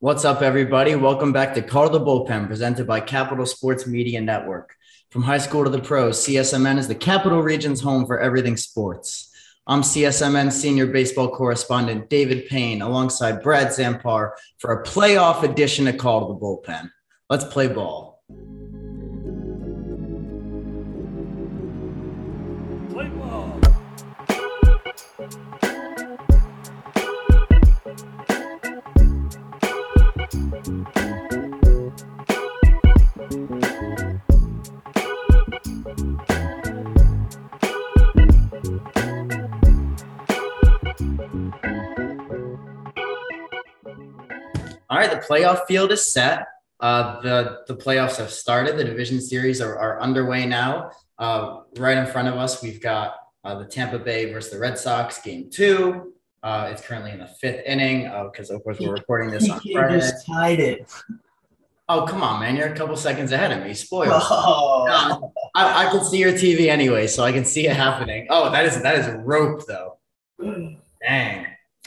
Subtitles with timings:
[0.00, 0.94] What's up, everybody?
[0.94, 4.76] Welcome back to Call the Bullpen, presented by Capital Sports Media Network.
[5.10, 9.34] From high school to the pros, CSMN is the Capital Region's home for everything sports.
[9.66, 15.98] I'm CSMN senior baseball correspondent David Payne alongside Brad Zampar for a playoff edition of
[15.98, 16.92] Call to the Bullpen.
[17.28, 18.22] Let's play ball.
[22.88, 23.60] Play ball.
[33.30, 33.36] All
[44.96, 46.46] right, the playoff field is set.
[46.80, 48.78] Uh, the the playoffs have started.
[48.78, 50.92] The division series are, are underway now.
[51.18, 54.78] Uh, right in front of us, we've got uh, the Tampa Bay versus the Red
[54.78, 56.14] Sox game two.
[56.42, 59.98] Uh, it's currently in the fifth inning because, of course, we're recording this on Friday.
[59.98, 60.90] just tied it.
[61.90, 62.54] Oh, come on, man!
[62.56, 63.74] You're a couple seconds ahead of me.
[63.74, 64.12] Spoiled.
[64.30, 68.26] Oh, I, I can see your TV anyway, so I can see it happening.
[68.30, 69.96] Oh, that is that is rope though.
[70.40, 71.46] Dang.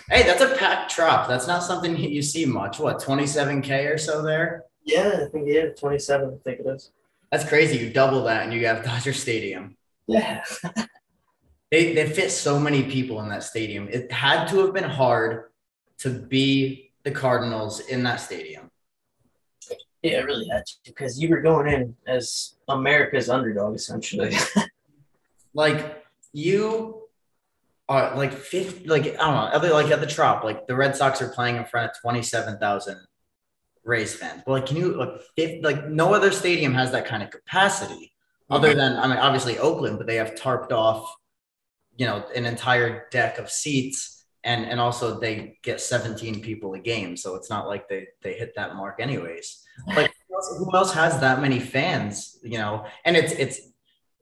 [0.09, 1.27] Hey, that's a packed trop.
[1.27, 2.79] That's not something you see much.
[2.79, 4.63] What, 27K or so there?
[4.83, 6.39] yeah, I think yeah, twenty-seven.
[6.39, 6.91] I think it is.
[7.31, 7.77] That's crazy.
[7.77, 9.77] You double that and you have Dodger Stadium.
[10.07, 10.43] Yeah,
[11.71, 13.87] They, they fit so many people in that stadium.
[13.87, 15.51] It had to have been hard
[15.99, 18.70] to be the Cardinals in that stadium.
[20.01, 24.35] Yeah, it really had to because you were going in as America's underdog essentially.
[25.53, 27.03] Like you
[27.89, 30.95] are like fifth, like I don't know, other like at the Trop, like the Red
[30.95, 32.99] Sox are playing in front of twenty seven thousand
[33.83, 34.43] Rays fans.
[34.45, 38.13] But like, can you like fifth, like no other stadium has that kind of capacity
[38.49, 38.77] other mm-hmm.
[38.77, 41.13] than I mean obviously Oakland, but they have tarped off,
[41.97, 44.19] you know, an entire deck of seats.
[44.43, 48.33] And, and also they get 17 people a game, so it's not like they, they
[48.33, 49.63] hit that mark anyways.
[49.87, 52.37] Like who else, who else has that many fans?
[52.43, 53.59] You know, and it's it's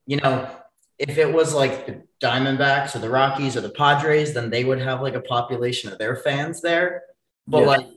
[0.06, 0.50] you know
[0.98, 4.80] if it was like the Diamondbacks or the Rockies or the Padres, then they would
[4.82, 7.04] have like a population of their fans there.
[7.48, 7.68] But Yeah.
[7.68, 7.88] like,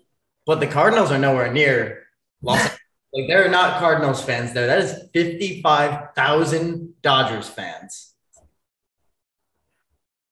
[0.46, 2.04] but the Cardinals are nowhere near
[2.42, 2.60] Los
[3.14, 4.66] Like, there are not Cardinals fans there.
[4.66, 8.14] That is 55,000 Dodgers fans.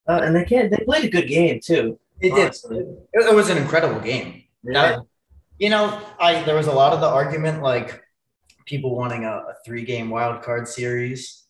[0.08, 0.70] uh, and they can't.
[0.70, 1.98] They played a good game too.
[2.20, 2.54] It did.
[3.12, 4.44] It, it was an incredible game.
[4.64, 5.00] That-
[5.60, 8.02] you know, I there was a lot of the argument like
[8.64, 11.46] people wanting a, a three game wild card series.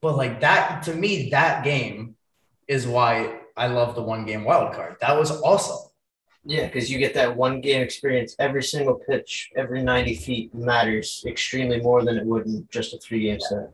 [0.00, 2.16] But like that to me, that game
[2.66, 4.96] is why I love the one game wild card.
[5.00, 5.90] That was awesome.
[6.44, 8.34] Yeah, because you get that one game experience.
[8.38, 12.98] Every single pitch, every ninety feet matters extremely more than it would in just a
[12.98, 13.70] three game set.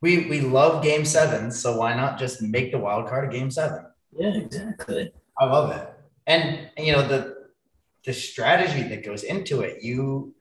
[0.00, 3.50] We we love game seven, so why not just make the wild card a game
[3.50, 3.84] seven?
[4.16, 5.12] Yeah, exactly.
[5.38, 5.92] I love it.
[6.26, 7.33] And, you know, the
[8.04, 10.34] the strategy that goes into it, you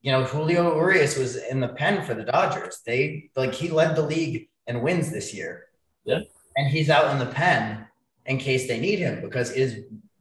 [0.00, 2.80] you know, Julio Urias was in the pen for the Dodgers.
[2.86, 5.66] They like he led the league in wins this year.
[6.04, 6.20] Yeah.
[6.56, 7.86] And he's out in the pen
[8.26, 9.80] in case they need him because it is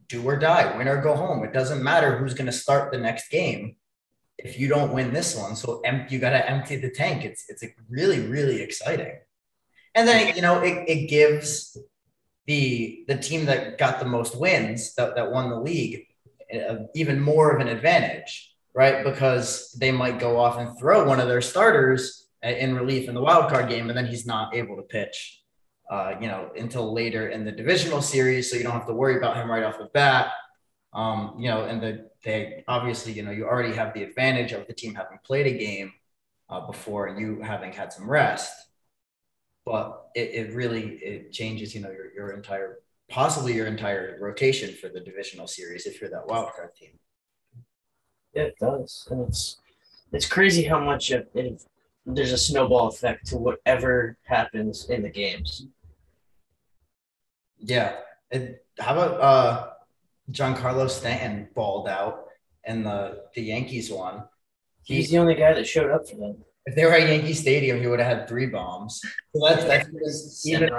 [0.09, 1.43] do or die, win or go home.
[1.43, 3.75] It doesn't matter who's going to start the next game
[4.37, 5.55] if you don't win this one.
[5.55, 7.23] So em- you got to empty the tank.
[7.23, 9.13] It's it's really really exciting.
[9.93, 11.77] And then you know it, it gives
[12.45, 16.07] the the team that got the most wins that, that won the league
[16.53, 19.03] uh, even more of an advantage, right?
[19.03, 23.21] Because they might go off and throw one of their starters in relief in the
[23.21, 25.41] wild card game, and then he's not able to pitch,
[25.89, 28.49] uh, you know, until later in the divisional series.
[28.49, 30.31] So you don't have to worry about him right off the bat.
[30.93, 34.67] Um, you know, and the they obviously, you know, you already have the advantage of
[34.67, 35.93] the team having played a game
[36.49, 38.51] uh, before you having had some rest.
[39.65, 42.79] But it, it really it changes, you know, your, your entire
[43.09, 46.91] possibly your entire rotation for the divisional series if you're that wild card team.
[48.33, 49.57] Yeah, it does, and it's
[50.11, 51.63] it's crazy how much of it,
[52.05, 55.67] there's a snowball effect to whatever happens in the games.
[57.59, 57.97] Yeah.
[58.31, 59.67] and how about uh
[60.31, 62.25] Giancarlo Stanton balled out
[62.63, 64.23] and the the Yankees won.
[64.83, 66.37] He's the only guy that showed up for them.
[66.65, 69.01] If they were at Yankee Stadium, he would have had three bombs.
[69.35, 70.69] So that's that's even.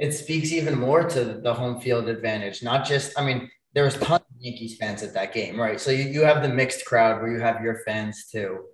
[0.00, 2.62] It speaks even more to the home field advantage.
[2.62, 5.78] Not just, I mean, there was tons of Yankees fans at that game, right?
[5.78, 8.64] So you, you have the mixed crowd where you have your fans too,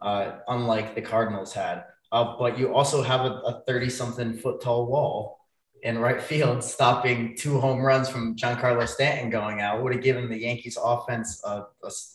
[0.00, 1.84] uh, unlike the Cardinals had.
[2.10, 5.40] Uh, but you also have a 30 something foot tall wall
[5.82, 9.82] in right field, stopping two home runs from Giancarlo Stanton going out.
[9.82, 11.66] Would have given the Yankees offense a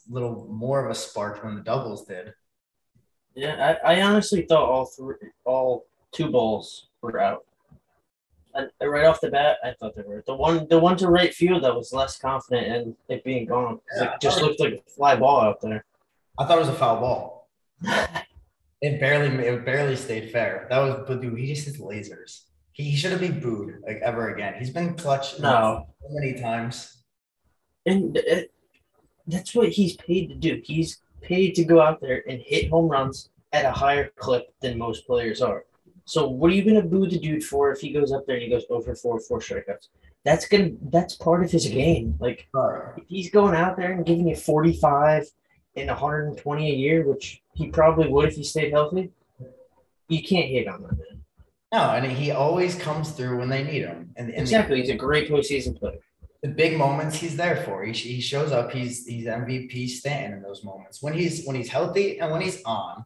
[0.09, 2.33] little more of a spark than the doubles did.
[3.35, 5.15] Yeah, I, I honestly thought all three,
[5.45, 7.46] all two balls were out.
[8.57, 10.67] And right off the bat, I thought they were the one.
[10.67, 13.79] The one to right field that was less confident in it being gone.
[13.95, 14.15] Yeah.
[14.15, 15.85] It just looked like a fly ball out there.
[16.39, 17.49] I thought it was a foul ball.
[18.79, 20.67] It barely it barely stayed fair.
[20.69, 22.43] That was but dude, he just hits lasers.
[22.73, 24.53] He, he shouldn't be booed like ever again.
[24.59, 27.01] He's been clutch No, so many times.
[27.87, 28.51] and it,
[29.25, 30.61] that's what he's paid to do.
[30.63, 34.77] He's paid to go out there and hit home runs at a higher clip than
[34.77, 35.65] most players are.
[36.07, 38.43] So what are you gonna boo the dude for if he goes up there and
[38.43, 39.89] he goes over four, four strikeouts?
[40.23, 42.15] That's gonna that's part of his game.
[42.19, 42.47] Like
[42.95, 45.27] if he's going out there and giving you 45
[45.75, 49.11] and 120 a year, which he probably would if he stayed healthy,
[50.07, 51.23] you can't hit on that man.
[51.73, 54.11] No, and he always comes through when they need him.
[54.15, 54.79] And, and Exactly.
[54.79, 55.99] He's a great postseason player.
[56.41, 57.83] the big moments he's there for.
[57.83, 58.71] He, he shows up.
[58.71, 62.63] He's he's MVP Stanton in those moments when he's when he's healthy and when he's
[62.63, 63.03] on.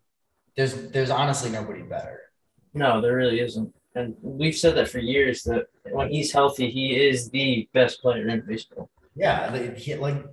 [0.55, 2.30] There's there's honestly nobody better.
[2.73, 3.73] No, there really isn't.
[3.95, 8.27] And we've said that for years that when he's healthy, he is the best player
[8.29, 8.89] in baseball.
[9.15, 10.23] Yeah, the- he, like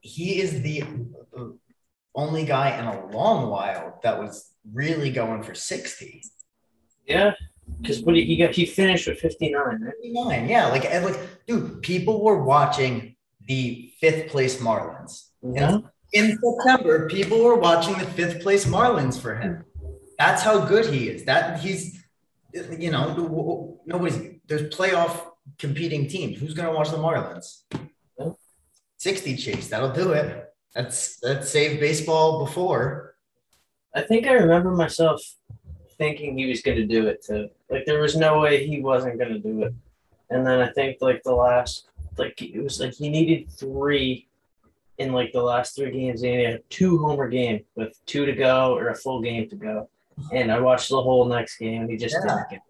[0.00, 0.82] he is the
[1.38, 1.44] uh,
[2.16, 6.22] only guy in a long while that was really going for sixty.
[7.06, 7.34] Yeah.
[7.80, 9.92] Because what he he got, he finished with 59, right?
[10.02, 13.16] 59, yeah, like and like, dude, people were watching
[13.46, 15.30] the fifth place Marlins.
[15.42, 15.78] Yeah.
[16.12, 19.64] in September, people were watching the fifth place Marlins for him.
[20.18, 21.24] That's how good he is.
[21.24, 22.04] That he's,
[22.52, 26.38] you know, nobody's there's playoff competing teams.
[26.38, 27.62] Who's gonna watch the Marlins?
[28.96, 30.54] Sixty chase, that'll do it.
[30.74, 33.16] That's that saved baseball before.
[33.94, 35.20] I think I remember myself
[35.96, 37.48] thinking he was going to do it too.
[37.70, 39.74] Like there was no way he wasn't going to do it.
[40.30, 41.88] And then I think like the last,
[42.18, 44.26] like it was like he needed three
[44.98, 46.22] in like the last three games.
[46.22, 49.56] And he had two homer game with two to go or a full game to
[49.56, 49.88] go.
[50.32, 51.88] And I watched the whole next game.
[51.88, 52.34] He just Yeah.
[52.36, 52.60] didn't get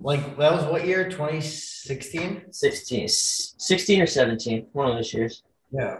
[0.00, 1.08] Like that was what year?
[1.08, 2.52] 2016?
[2.52, 5.42] 16, 16 or 17, one of those years.
[5.70, 5.96] Yeah.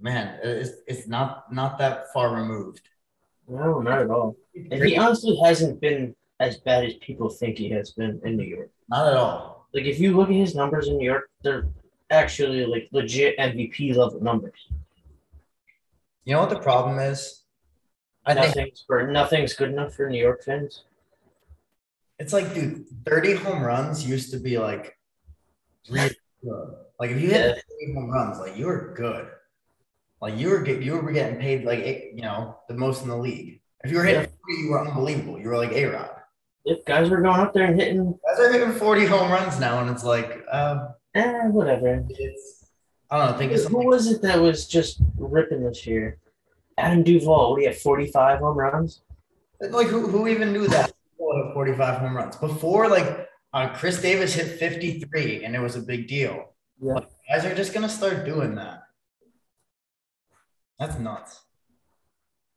[0.00, 2.82] Man, it's, it's not not that far removed.
[3.48, 4.36] No, not at all.
[4.70, 8.44] And he honestly hasn't been as bad as people think he has been in New
[8.44, 8.70] York.
[8.88, 9.68] Not at all.
[9.74, 11.66] Like if you look at his numbers in New York, they're
[12.10, 14.68] actually like legit MVP level numbers.
[16.24, 17.41] You know what the problem is?
[18.24, 20.84] I think Nothing's for nothing's good enough for New York fans.
[22.18, 24.96] It's like, dude, 30 home runs used to be like
[25.90, 26.14] really
[26.44, 26.74] good.
[27.00, 29.28] Like if you hit 30 home runs, like you were good.
[30.20, 33.08] Like you were get, you were getting paid like eight- you know the most in
[33.08, 33.60] the league.
[33.82, 35.40] If you were hitting 40, you were unbelievable.
[35.40, 36.10] You were like A Rod.
[36.64, 39.80] If guys were going up there and hitting, Guys are hitting 40 home runs now,
[39.80, 42.04] and it's like, uh, eh, whatever.
[42.08, 42.66] it's
[43.10, 43.38] I don't know.
[43.38, 43.86] Think of Who something.
[43.88, 46.18] was it that was just ripping this year?
[46.78, 47.52] Adam Duvall.
[47.52, 49.02] What, he had 45 home runs.
[49.60, 50.92] Like who who even knew that?
[51.18, 52.88] 45 home runs before.
[52.88, 56.54] Like uh, Chris Davis hit 53, and it was a big deal.
[56.80, 56.94] Yeah.
[56.94, 58.82] Like, guys are just gonna start doing that.
[60.78, 61.42] That's nuts.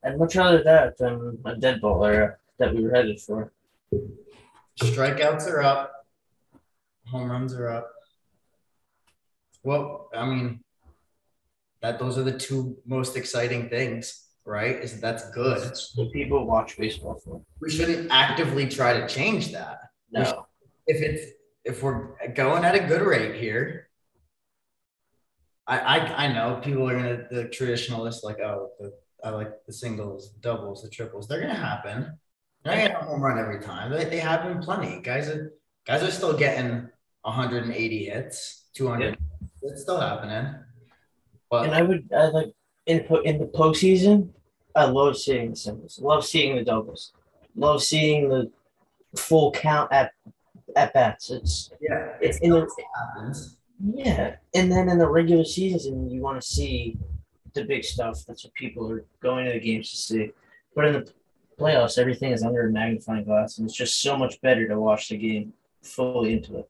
[0.03, 3.51] I'd much rather that than a dead ball era that we were headed for.
[4.81, 6.05] Strikeouts are up.
[7.07, 7.91] Home runs are up.
[9.63, 10.63] Well, I mean,
[11.85, 14.77] that those are the two most exciting things, right?
[14.77, 15.61] Is that's good.
[15.61, 17.41] That's what people watch baseball for.
[17.61, 19.77] We shouldn't actively try to change that.
[20.11, 20.47] No.
[20.87, 21.31] If it's
[21.63, 23.89] if we're going at a good rate here,
[25.67, 28.91] I I, I know people are gonna the traditionalists like oh the,
[29.23, 31.27] I like the singles, doubles, the triples.
[31.27, 32.17] They're gonna happen.
[32.63, 33.91] They're not gonna a home run every time.
[33.91, 35.01] They, they happen plenty.
[35.01, 35.53] Guys are
[35.85, 36.89] guys are still getting
[37.21, 39.17] 180 hits, 200.
[39.61, 40.64] It's still happening.
[41.59, 42.53] But And I would I like
[42.85, 44.29] in po- in the postseason,
[44.75, 45.99] I love seeing the singles.
[46.01, 47.13] Love seeing the doubles.
[47.55, 48.51] Love seeing the
[49.15, 50.11] full count at
[50.75, 51.31] at bats.
[51.31, 53.57] It's yeah, it's in the happens.
[53.79, 54.35] yeah.
[54.53, 56.97] And then in the regular season, you want to see
[57.53, 58.23] the big stuff.
[58.27, 60.31] That's what people are going to the games to see.
[60.75, 61.13] But in the
[61.57, 65.09] playoffs, everything is under a magnifying glass, and it's just so much better to watch
[65.09, 66.69] the game fully into it.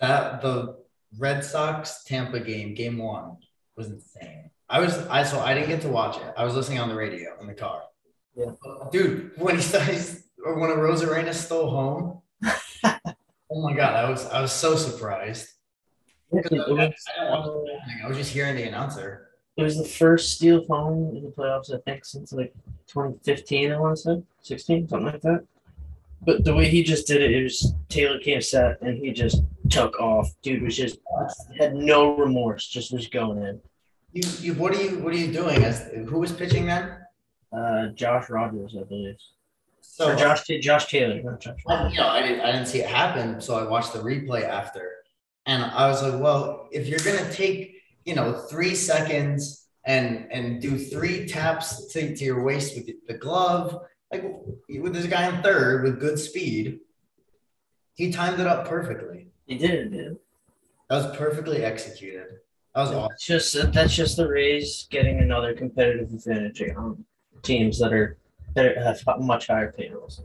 [0.00, 0.76] That the
[1.18, 3.36] Red Sox Tampa game, game one,
[3.76, 4.50] was insane.
[4.68, 6.32] I was I so I didn't get to watch it.
[6.36, 7.82] I was listening on the radio in the car.
[8.36, 8.52] Yeah.
[8.92, 10.00] Dude, when he started
[10.44, 12.22] or when Arozarena stole home.
[12.84, 15.48] oh my god, I was I was so surprised.
[16.30, 16.94] Was, I watch.
[18.04, 19.30] I was just hearing the announcer.
[19.56, 22.54] it was the first steal home in the playoffs, I think, since like
[22.86, 23.72] 2015.
[23.72, 25.44] I want to say 16, something like that.
[26.24, 29.42] But the way he just did it, it was Taylor came set and he just
[29.70, 30.28] took off.
[30.42, 30.98] Dude was just
[31.58, 33.60] had no remorse, just was going in.
[34.12, 35.62] You you what are you what are you doing?
[35.64, 36.96] As who was pitching then?
[37.52, 39.16] Uh, Josh Rogers, I believe.
[39.80, 41.60] So or Josh Josh Taylor, Josh.
[41.68, 44.42] I, you know, I didn't I didn't see it happen, so I watched the replay
[44.42, 44.96] after,
[45.46, 50.60] and I was like, well, if you're gonna take you know three seconds and and
[50.60, 53.80] do three taps to, to your waist with the glove,
[54.12, 54.24] like
[54.68, 56.80] with this guy in third with good speed,
[57.94, 59.09] he timed it up perfectly.
[59.50, 60.16] He did, dude.
[60.88, 62.38] That was perfectly executed.
[62.72, 63.12] That was awesome.
[63.14, 67.04] It's just that's just the Rays getting another competitive advantage on
[67.42, 68.16] teams that are
[68.54, 70.22] that have much higher payrolls.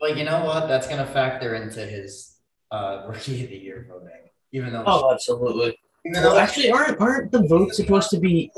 [0.00, 0.66] But you know what?
[0.66, 2.38] That's gonna factor into his
[2.72, 4.10] uh, rookie of the year voting,
[4.50, 4.82] even though.
[4.84, 5.78] Oh, absolutely.
[6.04, 8.50] even Well, actually, aren't aren't the votes supposed to be?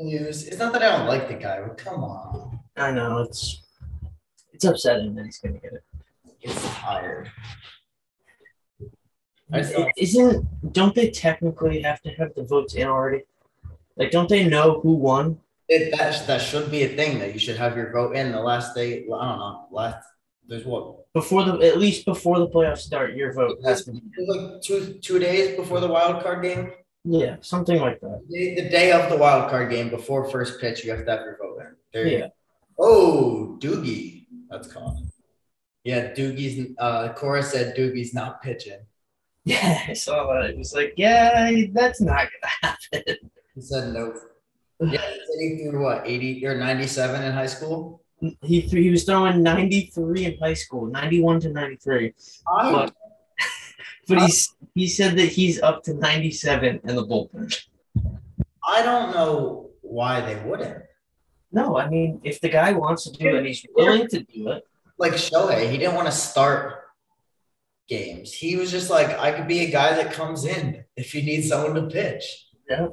[0.00, 0.48] news.
[0.48, 3.60] It's not that I don't like the guy, but come on, I know it's
[4.54, 5.84] it's upsetting that he's gonna get it.
[6.40, 7.30] it's tired.
[9.52, 13.22] I still- It Isn't don't they technically have to have the votes in already?
[13.96, 15.38] Like, don't they know who won?
[15.68, 18.40] It, that that should be a thing that you should have your vote in the
[18.40, 18.98] last day.
[19.04, 19.66] I don't know.
[19.70, 20.06] Last
[20.48, 24.02] there's what Before the at least before the playoffs start, your vote has to be.
[24.26, 26.72] Like two two days before the wild card game.
[27.04, 28.20] Yeah, something like that.
[28.28, 31.20] The, the day of the wild card game, before first pitch, you have to have
[31.20, 31.74] your vote in.
[31.92, 32.26] There you Yeah.
[32.26, 32.32] go.
[32.78, 34.98] Oh, Doogie, that's called.
[35.84, 36.74] Yeah, Doogie's.
[36.78, 38.78] Uh, Cora said Doogie's not pitching.
[39.44, 40.50] Yeah, I saw that.
[40.50, 43.30] It was like, yeah, that's not gonna happen.
[43.54, 44.14] He said no.
[44.80, 45.00] Yeah,
[45.38, 48.02] he threw what eighty or ninety-seven in high school.
[48.40, 52.14] He threw, he was throwing 93 in high school, 91 to 93.
[52.46, 52.94] I But,
[54.06, 57.52] but he's he said that he's up to 97 in the bullpen.
[58.64, 60.84] I don't know why they wouldn't.
[61.50, 64.52] No, I mean, if the guy wants to do it and he's willing to do
[64.52, 64.66] it,
[64.98, 66.81] Like Shohei, he didn't want to start
[67.96, 68.32] games.
[68.32, 71.42] He was just like, I could be a guy that comes in if you need
[71.42, 72.24] someone to pitch.
[72.68, 72.86] yeah,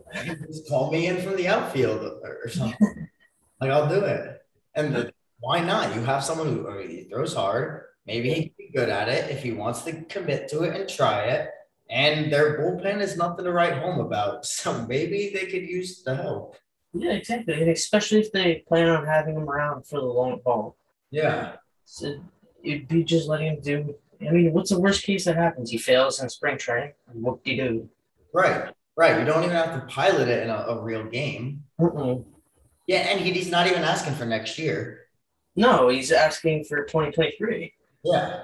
[0.48, 3.08] Just call me in from the outfield or, or something.
[3.62, 4.42] like I'll do it.
[4.76, 5.96] And the, why not?
[5.96, 7.86] You have someone who I mean, he throws hard.
[8.06, 10.90] Maybe he can be good at it if he wants to commit to it and
[10.90, 11.50] try it.
[11.90, 14.46] And their bullpen is nothing to write home about.
[14.60, 16.56] So maybe they could use the help.
[16.94, 17.54] yeah, exactly.
[17.62, 20.76] And especially if they plan on having him around for the long haul.
[21.12, 21.56] Yeah.
[21.86, 22.06] So
[22.64, 23.96] it'd be just letting him do.
[24.26, 25.72] I mean, what's the worst case that happens?
[25.72, 26.94] He fails in spring training.
[27.14, 27.90] What do you do?
[28.34, 28.74] Right.
[28.98, 29.20] Right.
[29.20, 31.64] You don't even have to pilot it in a, a real game.
[31.80, 32.26] Mm-mm.
[32.86, 33.00] Yeah.
[33.00, 35.06] And he, he's not even asking for next year.
[35.56, 37.74] No, he's asking for 2023.
[38.04, 38.44] Yeah.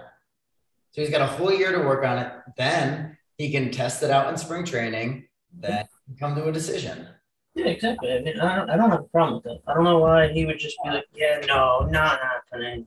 [0.92, 2.32] So he's got a whole year to work on it.
[2.58, 5.28] Then he can test it out in spring training.
[5.54, 5.86] Then
[6.20, 7.08] come to a decision.
[7.54, 8.14] Yeah, exactly.
[8.14, 9.60] I mean, I don't, I don't have a problem with that.
[9.68, 12.86] I don't know why he would just be like, yeah, no, not happening.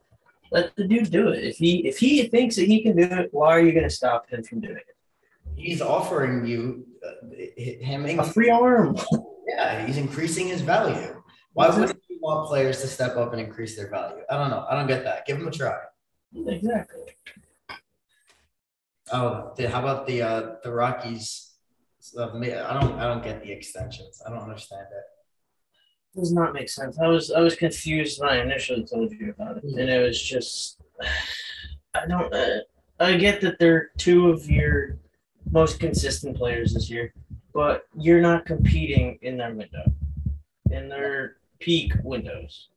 [0.50, 1.44] Let the dude do it.
[1.44, 3.90] If he if he thinks that he can do it, why are you going to
[3.90, 4.96] stop him from doing it?
[5.56, 8.18] He's offering you uh, him.
[8.18, 8.96] A free arm.
[9.50, 11.22] Yeah, he's increasing his value.
[11.54, 14.22] Why wouldn't you want players to step up and increase their value?
[14.28, 14.66] I don't know.
[14.68, 15.24] I don't get that.
[15.24, 15.78] Give him a try.
[16.46, 17.16] exactly.
[19.10, 21.54] Oh, the, how about the uh, the Rockies?
[22.18, 24.22] I don't I don't get the extensions.
[24.24, 25.04] I don't understand it.
[26.18, 26.98] Does not make sense.
[26.98, 30.20] I was I was confused when I initially told you about it, and it was
[30.20, 30.80] just
[31.94, 32.34] I don't.
[32.34, 32.60] Uh,
[32.98, 34.98] I get that they're two of your
[35.48, 37.14] most consistent players this year,
[37.54, 39.84] but you're not competing in their window,
[40.72, 42.68] in their peak windows.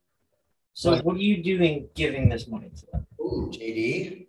[0.74, 3.06] So what are you doing giving this money to them?
[3.20, 4.26] Ooh, JD.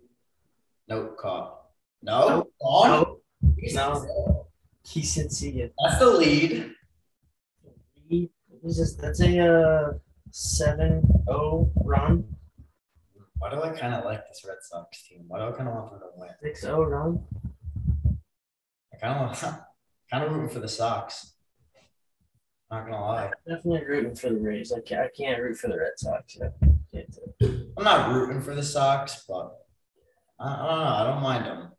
[0.88, 1.66] Nope, caught.
[2.02, 2.90] No, on.
[2.90, 3.20] No,
[3.74, 4.46] no.
[4.84, 6.74] He said, "See ya." That's the lead.
[8.64, 8.94] Is this?
[8.94, 9.92] That's a uh,
[10.32, 12.24] 7-0 run.
[13.38, 15.24] Why do I kind of like this Red Sox team?
[15.28, 16.30] Why do I kind of want them to win?
[16.42, 17.22] 6-0 run.
[18.92, 19.38] I kind of want,
[20.10, 21.34] kind of rooting for the Sox.
[22.70, 24.72] Not gonna lie, Definitely rooting for the Rays.
[24.72, 26.38] I can't, I can't root for the Red Sox.
[26.40, 27.50] Yeah.
[27.76, 29.58] I'm not rooting for the Sox, but
[30.40, 30.84] I, I don't know.
[30.84, 31.72] I don't mind them.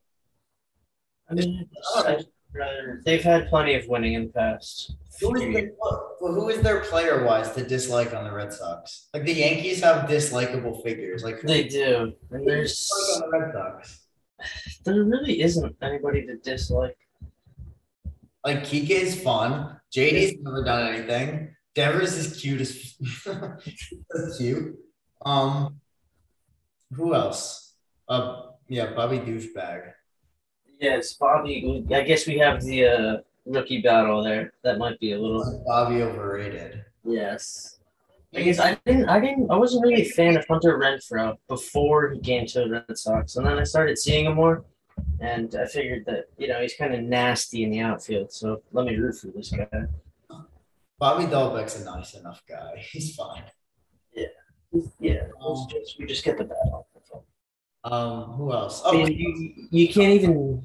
[1.30, 4.95] I mean, I'd rather they've had plenty of winning in the past.
[5.21, 9.07] Who few the, well, who is their player wise to dislike on the Red Sox?
[9.13, 11.24] Like the Yankees have dislikable figures.
[11.24, 14.01] Like who They do, and there's on the Red Sox?
[14.83, 16.97] there really isn't anybody to dislike.
[18.43, 19.79] Like Kike is fun.
[19.93, 21.55] JD's never done anything.
[21.74, 24.75] Devers is cute as cute.
[25.25, 25.79] Um,
[26.91, 27.74] who else?
[28.07, 29.91] Uh, yeah, Bobby douchebag.
[30.79, 31.86] Yes, Bobby.
[31.94, 34.53] I guess we have the uh, rookie battle there.
[34.63, 35.63] That might be a little.
[35.65, 36.84] Bobby overrated.
[37.03, 37.79] Yes.
[38.36, 39.08] I guess I didn't.
[39.08, 39.50] I didn't.
[39.50, 43.38] I wasn't really a fan of Hunter Renfroe before he came to the Red Sox,
[43.38, 44.65] and then I started seeing him more,
[45.22, 48.34] and I figured that you know he's kind of nasty in the outfield.
[48.34, 49.86] So let me root for this guy.
[51.00, 52.72] Bobby Dalbec's a nice enough guy.
[52.91, 53.44] He's fine.
[55.00, 56.58] Yeah, it's just we just get the bad off.
[56.60, 56.85] that's all.
[57.86, 58.82] Um, who else?
[58.84, 60.63] I Oh, mean, you, you can't even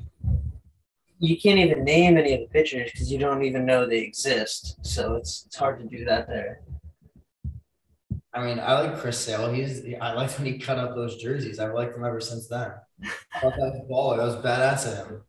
[1.19, 4.79] you can't even name any of the pitchers because you don't even know they exist.
[4.83, 6.63] So it's it's hard to do that there.
[8.33, 9.53] I mean, I like Chris Sale.
[9.53, 11.59] He's I liked when he cut up those jerseys.
[11.59, 12.73] I've liked him ever since then.
[13.35, 14.17] I thought that was baller.
[14.17, 15.23] That was badass of him.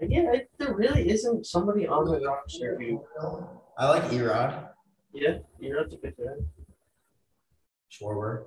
[0.00, 3.02] Yeah, I- there really isn't somebody on the roster who.
[3.78, 4.68] I like Erod
[5.14, 6.48] Yeah, you're a good fan.
[7.90, 8.44] Schwarber.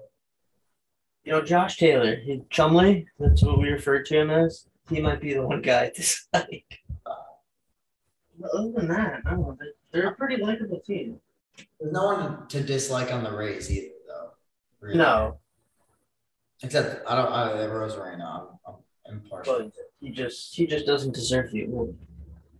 [1.23, 4.65] You know, Josh Taylor, he, Chumley, that's what we refer to him as.
[4.89, 6.79] He might be the one guy to dislike.
[8.39, 11.19] But other than that, no, they're, they're a pretty likable team.
[11.79, 14.31] There's no one to dislike on the Rays either, though.
[14.79, 14.97] Really.
[14.97, 15.37] No,
[16.63, 17.31] Except I don't.
[17.31, 18.59] I Rose right now.
[18.67, 18.75] I'm,
[19.07, 19.57] I'm impartial.
[19.57, 21.95] but he just he just doesn't deserve the award.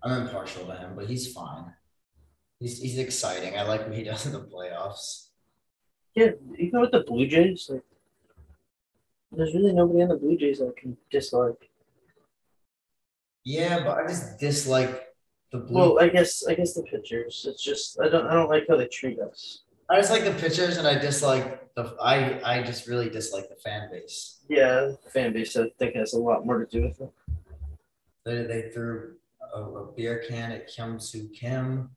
[0.04, 1.72] I'm impartial to him, but he's fine.
[2.60, 3.58] He's he's exciting.
[3.58, 5.28] I like what he does in the playoffs.
[6.16, 7.84] Yeah, even with the Blue Jays, like
[9.32, 11.70] there's really nobody on the Blue Jays that I can dislike.
[13.44, 15.08] Yeah, but I just dislike
[15.52, 15.76] the blue.
[15.76, 17.46] Well, I guess I guess the pitchers.
[17.50, 19.64] It's just I don't I don't like how they treat us.
[19.90, 21.96] I just like the pitchers, and I dislike the.
[22.02, 24.42] I I just really dislike the fan base.
[24.50, 27.12] Yeah, the fan base I think has a lot more to do with it.
[28.26, 29.16] They they threw
[29.54, 31.90] a, a beer can at Kim Soo Kim.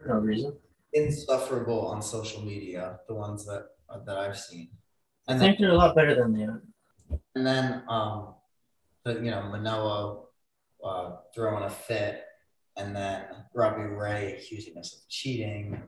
[0.00, 0.56] For no reason.
[0.94, 3.68] Insufferable on social media, the ones that
[4.04, 4.68] that I've seen.
[5.28, 6.62] I And then think they're a lot better than they are.
[7.34, 8.34] and then um,
[9.04, 10.22] the you know Manoah
[10.84, 12.24] uh, throwing a fit,
[12.76, 13.24] and then
[13.54, 15.80] Robbie Ray accusing us of cheating.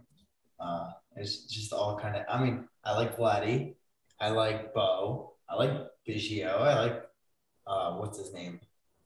[0.61, 2.23] Uh, it's just all kind of.
[2.29, 3.75] I mean, I like Vladdy,
[4.21, 5.73] I like Bo, I like
[6.09, 7.03] Biggio, I like
[7.67, 8.61] uh, what's his name,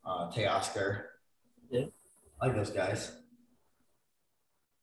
[0.05, 1.03] uh, Teoscar.
[1.71, 1.87] Yeah.
[2.41, 3.13] I like those guys.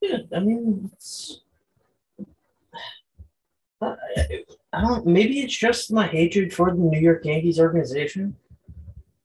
[0.02, 1.42] Yeah, I mean, it's,
[3.82, 4.44] I,
[4.76, 5.06] I don't.
[5.06, 8.36] Maybe it's just my hatred for the New York Yankees organization,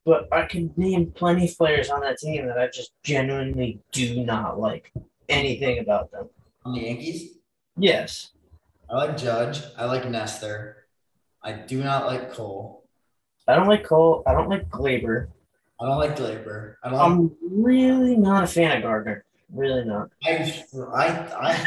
[0.05, 4.25] but I can name plenty of players on that team that I just genuinely do
[4.25, 4.93] not like
[5.29, 6.29] anything about them.
[6.65, 7.39] On the Yankees,
[7.77, 8.31] Yes,
[8.89, 10.87] I like Judge, I like Nestor,
[11.43, 12.85] I do not like Cole,
[13.49, 14.23] I don't like Cole.
[14.27, 15.29] I don't like Gleyber.
[15.81, 19.25] I don't like Gleyber, I don't I'm really not a fan of Gardner.
[19.53, 20.11] Really not.
[20.25, 20.55] I,
[20.95, 21.67] I, I,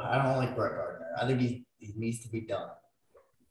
[0.00, 1.06] I don't like Brett Gardner.
[1.20, 2.70] I think he, he needs to be done.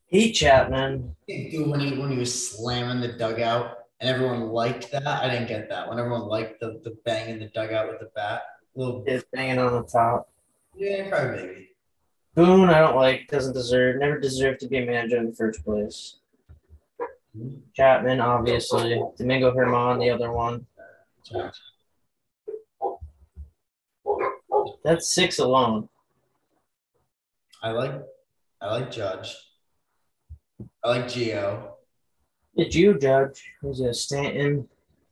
[0.09, 1.15] Hate Chapman.
[1.27, 5.47] Dude, when he when he was slamming the dugout and everyone liked that, I didn't
[5.47, 5.87] get that.
[5.87, 8.41] When everyone liked the the bang in the dugout with the bat,
[8.75, 10.29] little is banging on the top.
[10.75, 11.69] yeah, probably maybe.
[12.33, 13.27] Boone, I don't like.
[13.27, 13.99] Doesn't deserve.
[13.99, 16.17] Never deserved to be a manager in the first place.
[17.75, 19.01] Chapman, obviously.
[19.17, 20.65] Domingo German, the other one.
[24.83, 25.89] That's six alone.
[27.61, 28.01] I like
[28.61, 29.35] I like Judge.
[30.83, 31.75] I like Geo.
[32.55, 33.43] It's you, Judge.
[33.61, 34.67] Who's a Stanton.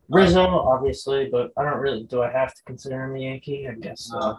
[0.10, 2.04] Rizzo, obviously, but I don't really.
[2.04, 3.68] Do I have to consider him a Yankee?
[3.68, 4.18] I guess so.
[4.18, 4.38] Uh,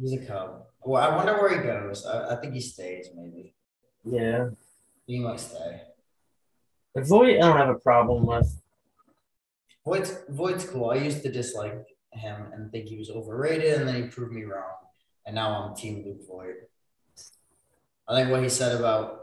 [0.00, 0.62] he's a Cub.
[0.84, 2.06] Well, I wonder where he goes.
[2.06, 3.08] I, I think he stays.
[3.16, 3.54] Maybe
[4.04, 4.50] Yeah.
[5.06, 5.82] he might stay.
[6.96, 8.60] Voit, I don't have a problem with.
[9.84, 10.90] Voit's Voit's cool.
[10.90, 14.44] I used to dislike him and think he was overrated, and then he proved me
[14.44, 14.74] wrong.
[15.26, 16.68] And now I'm Team Luke Voit.
[18.08, 19.19] I think what he said about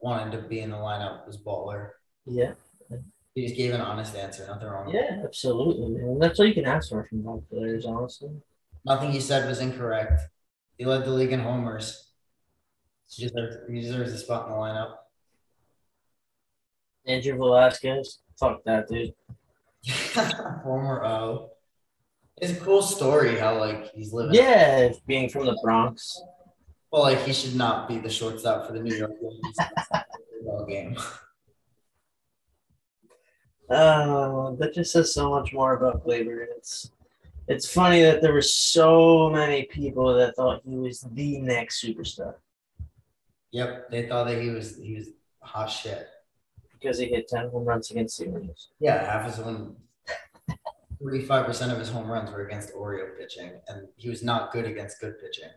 [0.00, 1.90] wanting to be in the lineup was baller.
[2.26, 2.52] Yeah.
[3.34, 4.46] He just gave an honest answer.
[4.46, 4.86] Nothing wrong.
[4.86, 4.96] with.
[4.96, 6.18] Yeah, absolutely, man.
[6.18, 8.30] That's all you can ask for from both players, honestly.
[8.84, 10.22] Nothing he said was incorrect.
[10.78, 12.10] He led the league in homers.
[13.08, 14.94] He deserves, he deserves a spot in the lineup.
[17.06, 18.18] Andrew Velazquez.
[18.38, 19.14] Fuck that, dude.
[20.64, 21.50] Former O.
[22.38, 24.34] It's a cool story how like he's living.
[24.34, 26.20] Yeah, being from the Bronx.
[26.92, 29.56] Well, like he should not be the shortstop for the New York Yankees
[30.32, 30.96] Baseball game.
[33.68, 36.44] Uh, that just says so much more about Gleyber.
[36.56, 36.90] It's
[37.46, 42.34] it's funny that there were so many people that thought he was the next superstar
[43.52, 45.08] Yep, they thought that he was he was
[45.40, 46.08] hot shit.
[46.72, 48.70] because he hit ten home runs against the Orioles.
[48.80, 49.76] Yeah, half his own.
[51.02, 54.66] Thirty-five percent of his home runs were against Oreo pitching, and he was not good
[54.66, 55.48] against good pitching.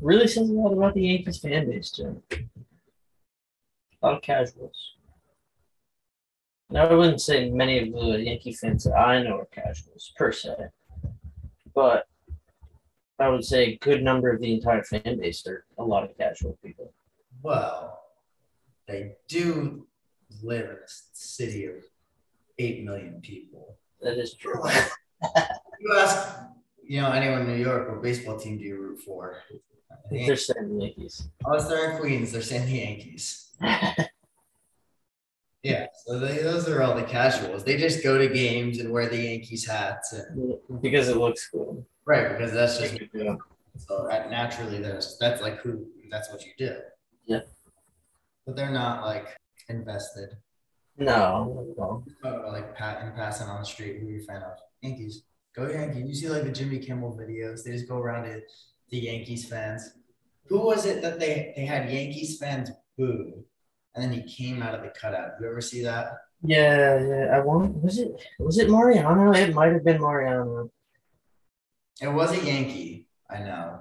[0.00, 2.22] Really says a lot about the Yankees fan base too.
[2.32, 4.94] A lot of casuals.
[6.70, 10.30] Now I wouldn't say many of the Yankee fans that I know are casuals per
[10.30, 10.54] se,
[11.74, 12.06] but
[13.18, 16.16] I would say a good number of the entire fan base are a lot of
[16.16, 16.92] casual people.
[17.42, 18.00] Well,
[18.86, 19.86] they do
[20.42, 21.74] live in a city of
[22.58, 23.76] eight million people.
[24.00, 24.62] That is true.
[25.80, 26.36] You ask,
[26.82, 29.36] you know, anyone in New York, what baseball team do you root for?
[30.10, 31.28] They're saying the Yankees.
[31.44, 32.32] Oh, they're in Queens.
[32.32, 33.50] They're saying the Yankees.
[35.64, 37.64] Yeah, so they, those are all the casuals.
[37.64, 41.84] They just go to games and wear the Yankees hats, and, because it looks cool.
[42.06, 42.28] right?
[42.30, 43.34] Because that's just you Yeah.
[43.76, 44.78] so that naturally.
[44.80, 46.76] There's that's like who that's what you do.
[47.26, 47.40] Yeah.
[48.46, 49.36] but they're not like
[49.68, 50.30] invested.
[50.96, 52.04] No, no.
[52.24, 53.98] Uh, like pat and passing on the street.
[54.00, 54.58] Who are you a fan of?
[54.80, 55.24] Yankees.
[55.56, 56.06] Go Yankees.
[56.08, 57.64] You see like the Jimmy Kimmel videos.
[57.64, 58.40] They just go around to
[58.90, 59.90] the Yankees fans.
[60.48, 63.44] Who was it that they they had Yankees fans boo,
[63.94, 65.32] and then he came out of the cutout?
[65.40, 66.12] You ever see that?
[66.42, 67.36] Yeah, yeah.
[67.36, 67.82] I want.
[67.82, 68.12] Was it?
[68.38, 69.32] Was it Mariano?
[69.32, 70.70] It might have been Mariano.
[72.00, 73.08] It was a Yankee.
[73.30, 73.80] I know.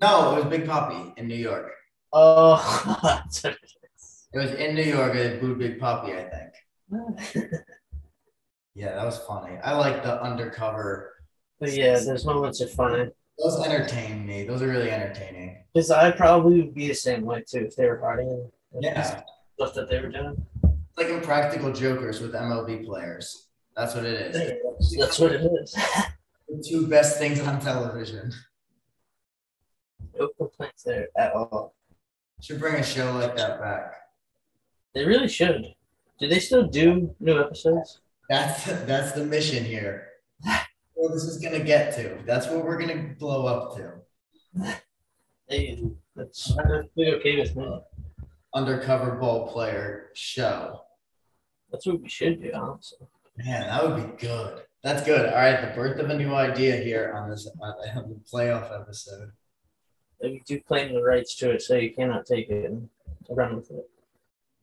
[0.00, 1.70] No, it was Big Papi in New York.
[2.12, 2.56] Oh,
[3.02, 3.58] that's what it
[4.32, 5.12] It was in New York.
[5.12, 7.52] They booed Big Papi, I think.
[8.74, 9.56] Yeah, that was funny.
[9.64, 11.12] I like the undercover.
[11.58, 13.10] but yeah, those moments are funny.
[13.38, 14.44] Those entertain me.
[14.44, 15.62] Those are really entertaining.
[15.72, 19.22] Because I probably would be the same way too if they were hiding Yeah,
[19.54, 20.44] stuff that they were doing.
[20.96, 23.46] like Impractical Jokers with MLB players.
[23.76, 24.96] That's what it is.
[24.98, 25.72] That's what it is.
[26.48, 28.32] The two best things on television.
[30.18, 31.74] no complaints there at all.
[32.40, 33.92] Should bring a show like that back.
[34.94, 35.74] They really should.
[36.18, 38.00] Do they still do new episodes?
[38.28, 40.07] That's that's the mission here.
[40.98, 42.18] Where this is gonna get to.
[42.26, 43.92] That's what we're gonna blow up to.
[45.48, 45.80] They,
[46.16, 47.80] that's okay with me.
[48.52, 50.80] Undercover ball player show.
[51.70, 53.06] That's what we should do, honestly.
[53.36, 54.62] Man, that would be good.
[54.82, 55.28] That's good.
[55.28, 57.64] All right, the birth of a new idea here on this uh,
[57.96, 59.30] on the playoff episode.
[60.20, 62.88] We do claim the rights to it, so you cannot take it and
[63.30, 63.88] run with it.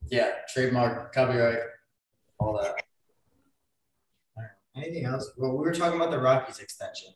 [0.09, 1.59] Yeah, trademark, copyright,
[2.39, 2.75] all that.
[4.75, 5.31] Anything else?
[5.37, 7.09] Well, we were talking about the Rockies extension.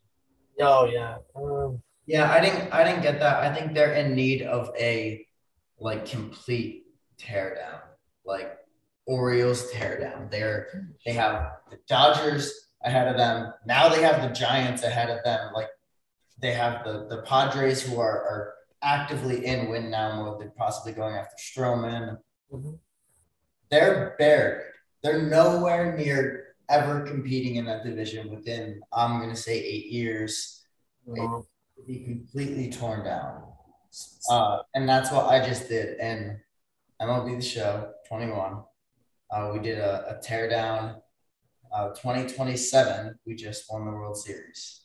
[0.61, 1.17] Oh yeah.
[1.35, 3.43] Um, Yeah, I didn't I didn't get that.
[3.43, 5.25] I think they're in need of a
[5.79, 6.85] like complete
[7.17, 7.81] teardown.
[8.25, 8.57] Like
[9.05, 10.29] Orioles teardown.
[10.31, 12.51] They're they have the Dodgers
[12.83, 13.53] ahead of them.
[13.65, 15.51] Now they have the Giants ahead of them.
[15.53, 15.69] Like
[16.41, 20.39] they have the the Padres who are, are actively in win now mode.
[20.39, 22.17] They're possibly going after Stroman.
[22.51, 22.79] mhm.
[23.69, 24.65] They're buried.
[25.03, 30.63] They're nowhere near ever competing in that division within I'm gonna say eight years
[31.17, 31.45] Um,
[31.87, 33.43] be completely torn down.
[34.29, 35.97] Uh, and that's what I just did.
[35.99, 36.37] And
[37.01, 38.63] MLB The Show 21.
[39.31, 41.01] Uh, we did a, a tear down.
[41.73, 44.81] Uh, 2027, we just won the World Series.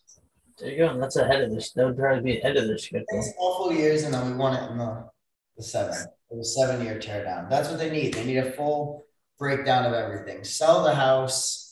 [0.59, 0.89] there you go.
[0.89, 1.73] And that's ahead of this.
[1.73, 3.05] That would probably be ahead of schedule.
[3.11, 5.09] Six awful years, and then we won it in the,
[5.57, 5.95] the seven.
[6.31, 7.49] It was seven year tear down.
[7.49, 8.15] That's what they need.
[8.15, 9.05] They need a full
[9.39, 10.45] breakdown of everything.
[10.45, 11.64] Sell the house.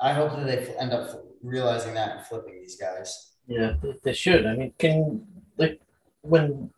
[0.00, 3.32] I hope that they end up realizing that and flipping these guys.
[3.46, 4.46] Yeah, they- should.
[4.46, 5.80] I mean, can like
[6.22, 6.70] when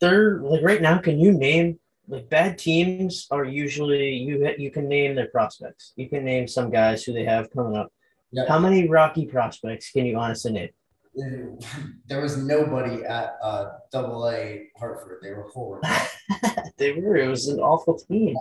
[0.00, 4.88] they're like right now, can you name like bad teams are usually you you can
[4.88, 5.92] name their prospects.
[5.96, 7.92] You can name some guys who they have coming up.
[8.32, 8.48] Yep.
[8.48, 10.70] How many Rocky prospects can you honestly name?
[12.06, 15.18] there was nobody at uh, Double A Hartford.
[15.22, 15.88] They were horrible.
[16.78, 17.16] they were.
[17.16, 18.34] It was an awful team.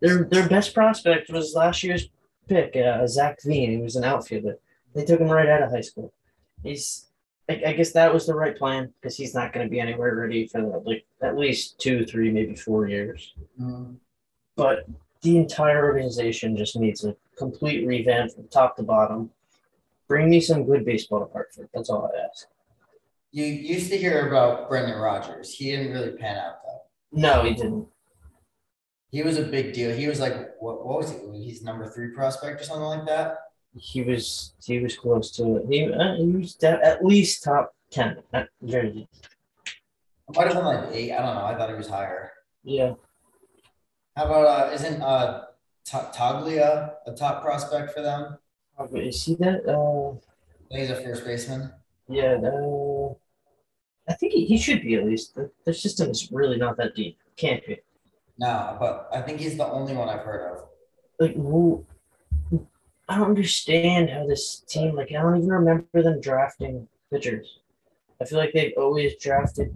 [0.00, 2.08] Their their best prospect was last year's
[2.48, 3.70] pick, uh, Zach Veen.
[3.70, 4.58] He was an outfielder.
[4.94, 6.12] They took him right out of high school.
[6.62, 7.06] He's.
[7.50, 10.14] I, I guess that was the right plan because he's not going to be anywhere
[10.14, 13.32] ready for like at least two, three, maybe four years.
[13.58, 13.96] Mm.
[14.54, 14.86] But
[15.22, 19.30] the entire organization just needs a complete revamp from top to bottom.
[20.08, 21.68] Bring me some good baseball to Hartford.
[21.72, 22.48] That's all I ask.
[23.30, 25.54] You used to hear about Brendan Rodgers.
[25.54, 26.82] He didn't really pan out though.
[27.12, 27.86] No, he didn't.
[29.10, 29.94] He was a big deal.
[29.94, 31.44] He was like, what, what was he?
[31.44, 33.38] He's number three prospect or something like that.
[33.76, 35.66] He was he was close to it.
[35.68, 39.08] He, uh, he was de- at least top ten at Jersey.
[40.28, 41.12] It might have been like eight.
[41.12, 41.44] I don't know.
[41.44, 42.32] I thought he was higher.
[42.64, 42.94] Yeah,
[44.16, 45.44] How about uh, isn't uh
[45.86, 48.36] Ta- Toglia a top prospect for them?
[48.92, 49.64] you see that?
[49.66, 50.18] Uh,
[50.70, 51.72] he's a first baseman.
[52.08, 52.34] yeah.
[52.34, 53.14] Uh,
[54.06, 55.34] I think he, he should be at least.
[55.34, 57.18] The, the system is really not that deep.
[57.36, 57.78] Can't be.
[58.38, 60.64] No, but I think he's the only one I've heard of.
[61.18, 61.84] Like, who?
[63.08, 64.94] I don't understand how this team.
[64.94, 67.58] Like, I don't even remember them drafting pitchers.
[68.20, 69.74] I feel like they've always drafted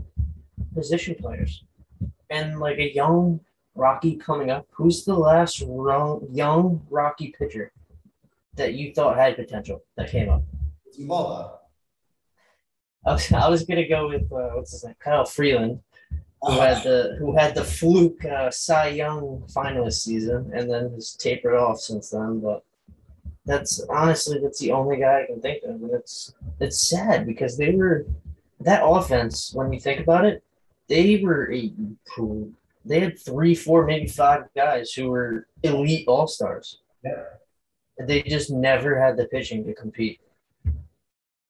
[0.74, 1.64] position players,
[2.30, 3.40] and like a young
[3.74, 4.66] Rocky coming up.
[4.70, 7.72] Who's the last young young Rocky pitcher
[8.54, 10.42] that you thought had potential that came up?
[10.98, 11.58] Ubaldo.
[13.04, 15.80] I was, I was gonna go with uh, what's his name, Kyle Freeland,
[16.42, 21.14] who had the who had the fluke uh, Cy Young finalist season, and then has
[21.14, 22.40] tapered off since then.
[22.40, 22.64] But
[23.44, 25.82] That's honestly that's the only guy I can think of.
[25.82, 28.06] And it's it's sad because they were
[28.60, 29.52] that offense.
[29.54, 30.42] When you think about it,
[30.88, 31.72] they were a
[32.84, 36.80] they had three, four, maybe five guys who were elite all stars.
[37.04, 37.24] Yeah.
[37.98, 40.20] They just never had the pitching to compete.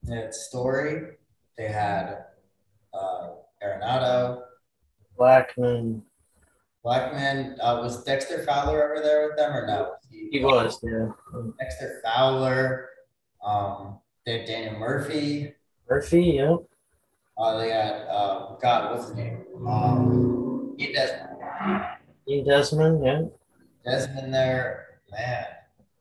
[0.02, 1.16] They had Story.
[1.56, 2.24] They had
[2.92, 3.30] uh,
[3.64, 4.42] Arenado.
[5.22, 6.02] Blackmon.
[6.84, 7.56] Blackmon.
[7.60, 9.92] Uh, was Dexter Fowler over there with them or no?
[10.10, 11.10] He, he was, yeah.
[11.60, 12.88] Dexter Fowler.
[13.44, 15.54] Um, they had Daniel Murphy.
[15.88, 16.58] Murphy, yep.
[17.38, 19.44] Uh, they had uh, God, what's his name?
[19.66, 21.84] Um, Ian Desmond.
[22.28, 23.22] Ian Desmond, yeah.
[23.84, 25.46] Desmond there, man.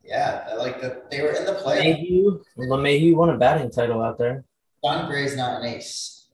[0.04, 1.94] Yeah, like the they were in the play.
[1.94, 4.44] Mayhew, LeMahieu won a batting title out there.
[4.84, 6.28] Jon Gray's not an ace.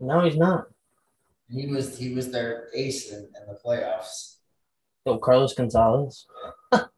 [0.00, 0.66] No, he's not.
[1.48, 4.36] He was he was their ace in, in the playoffs.
[5.04, 6.26] Oh, Carlos Gonzalez.
[6.72, 6.90] that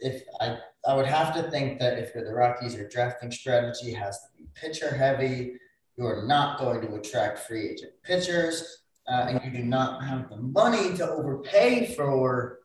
[0.00, 3.92] if I I would have to think that if you're the Rockies, your drafting strategy
[3.92, 5.54] has to be pitcher heavy.
[5.96, 10.28] You are not going to attract free agent pitchers, uh, and you do not have
[10.28, 12.60] the money to overpay for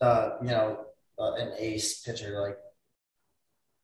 [0.00, 0.86] the you know
[1.18, 2.58] uh, an ace pitcher like,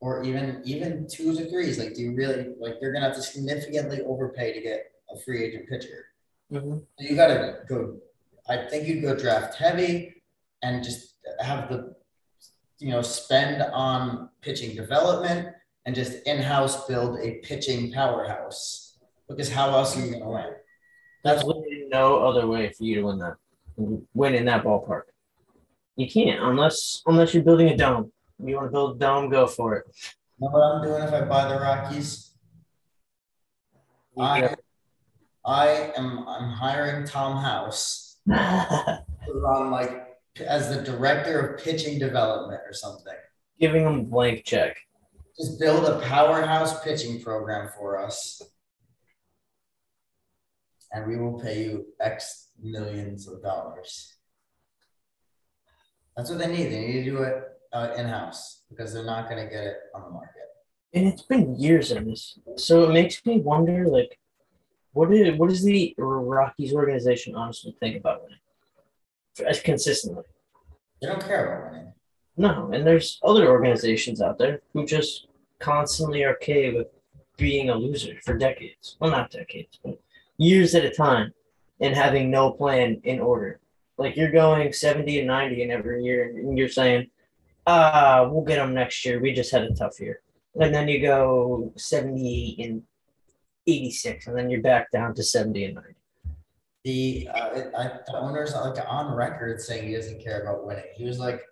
[0.01, 1.79] or even even twos or threes.
[1.79, 5.45] Like, do you really like you're gonna have to significantly overpay to get a free
[5.45, 6.07] agent pitcher?
[6.53, 6.79] Mm-hmm.
[6.99, 7.97] So you got to go.
[8.49, 10.23] I think you'd go draft heavy
[10.63, 11.97] and just have the
[12.79, 15.49] you know, spend on pitching development
[15.85, 18.99] and just in-house build a pitching powerhouse.
[19.29, 20.53] Because how else are you going to win?
[21.25, 23.37] That's literally no other way for you to win that,
[24.15, 25.03] win in that ballpark.
[25.97, 28.13] You can't unless unless you're building a dome.
[28.39, 29.87] You want to build a dome, go for it.
[30.39, 32.33] You know what I'm doing if I buy the Rockies?
[34.19, 34.55] I,
[35.45, 40.07] I am I'm hiring Tom House on like
[40.47, 43.15] as the director of pitching development or something.
[43.59, 44.77] Giving them a blank check.
[45.39, 48.43] Just build a powerhouse pitching program for us.
[50.93, 54.15] And we will pay you X millions of dollars.
[56.17, 56.67] That's what they need.
[56.67, 59.77] They need to do it uh, in house because they're not going to get it
[59.95, 60.33] on the market.
[60.95, 62.39] And it's been years of this.
[62.57, 64.19] So it makes me wonder like,
[64.93, 68.39] what is, what does the Rockies organization honestly think about winning?
[69.45, 70.25] as consistently.
[71.01, 71.93] They don't care about winning.
[72.37, 75.27] No, and there's other organizations out there who just
[75.59, 76.89] constantly are okay with
[77.37, 78.97] being a loser for decades.
[79.01, 79.99] Well, not decades, but
[80.39, 81.33] years at a time,
[81.81, 83.61] and having no plan in order.
[83.99, 87.09] Like you're going 70 and 90 in every year, and you're saying,
[87.67, 89.21] ah, we'll get them next year.
[89.21, 90.21] We just had a tough year.
[90.61, 92.83] And then you go 78 and
[93.67, 95.97] 86, and then you're back down to 70 and 90
[96.87, 100.85] the uh, I, the owner's like on record saying he doesn't care about winning.
[100.95, 101.43] He was like,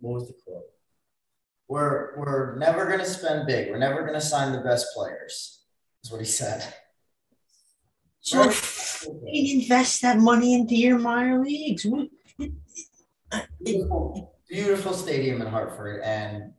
[0.00, 0.64] what was the quote?
[1.68, 3.70] We're we're never gonna spend big.
[3.70, 5.62] We're never gonna sign the best players.
[6.02, 6.66] Is what he said.
[8.22, 8.50] So
[9.24, 11.86] invest that money into your minor leagues.
[13.62, 16.52] Beautiful, beautiful stadium in Hartford, and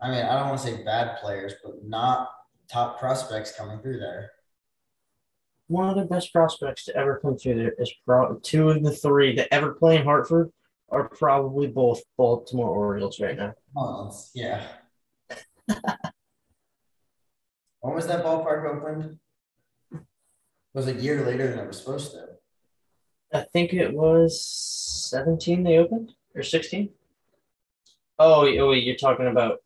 [0.00, 2.30] I mean I don't want to say bad players, but not
[2.70, 4.30] top prospects coming through there
[5.72, 8.90] one of the best prospects to ever come through there is pro- two of the
[8.90, 10.52] three that ever play in Hartford
[10.90, 13.54] are probably both Baltimore Orioles right now.
[13.74, 14.66] Oh, yeah.
[17.80, 19.18] when was that ballpark opened?
[20.74, 22.26] Was It was a year later than it was supposed to.
[23.32, 24.44] I think it was
[25.10, 26.90] 17 they opened or 16.
[28.18, 29.58] Oh, wait, you're talking about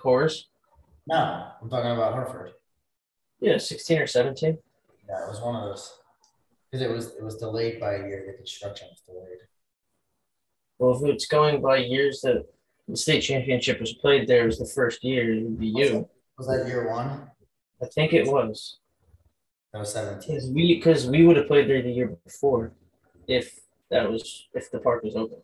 [0.00, 0.44] Coors?
[1.06, 2.52] No, I'm talking about Hartford.
[3.40, 4.58] Yeah, 16 or 17.
[5.08, 5.98] Yeah, it was one of those
[6.72, 8.24] because it was it was delayed by a year.
[8.26, 9.38] The construction was delayed.
[10.78, 12.46] Well, if it's going by years that
[12.88, 16.08] the state championship was played there was the first year, it would be you.
[16.38, 17.30] Was that year one?
[17.82, 18.78] I think it was.
[19.72, 20.36] That was seventeen.
[20.36, 22.72] Because we because we would have played there the year before,
[23.26, 25.38] if that was if the park was open.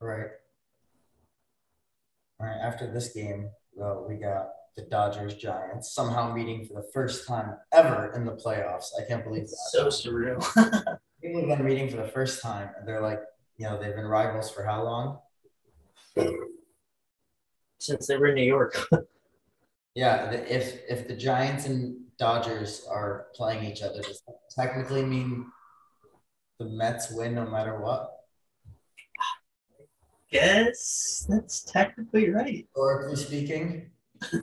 [0.00, 0.18] Right.
[0.18, 0.26] Right.
[2.40, 2.56] All right.
[2.62, 7.56] After this game, well, we got the Dodgers Giants somehow meeting for the first time
[7.72, 8.88] ever in the playoffs.
[8.98, 9.56] I can't believe that.
[9.72, 10.40] So surreal.
[11.22, 13.20] People have been meeting for the first time, and they're like,
[13.58, 15.18] you know, they've been rivals for how long?
[17.78, 18.78] Since they were in New York.
[19.94, 25.46] yeah, if if the Giants and Dodgers are playing each other, does that technically mean
[26.58, 28.09] the Mets win no matter what?
[30.30, 32.66] Guess that's technically right.
[32.66, 33.90] Historically speaking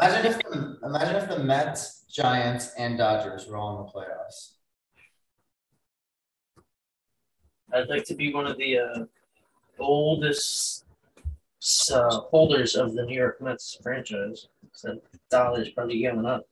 [0.00, 4.52] imagine if the, imagine if the Mets, Giants, and Dodgers were all in the playoffs.
[7.72, 9.04] I'd like to be one of the uh,
[9.78, 10.84] oldest
[11.92, 14.48] uh, holders of the New York Mets franchise.
[14.72, 14.98] So
[15.30, 16.42] dollar's probably going up.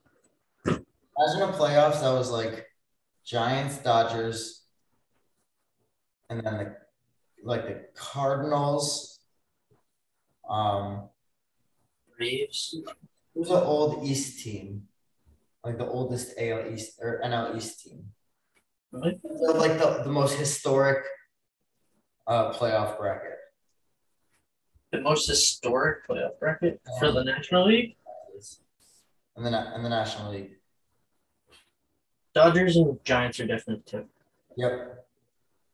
[0.66, 2.66] Imagine a playoffs that was like
[3.24, 4.62] Giants, Dodgers,
[6.30, 6.76] and then the
[7.42, 9.18] like the Cardinals.
[10.48, 11.08] Um,
[12.16, 12.74] Braves.
[13.34, 14.88] who's the old East team?
[15.64, 18.06] Like the oldest AL East or NL East team.
[18.92, 21.04] So, like the, the most historic
[22.26, 23.38] uh playoff bracket.
[24.92, 27.96] The most historic playoff bracket for the National League.
[29.36, 30.56] And the and the National League.
[32.34, 34.06] Dodgers and Giants are different too.
[34.56, 35.06] Yep.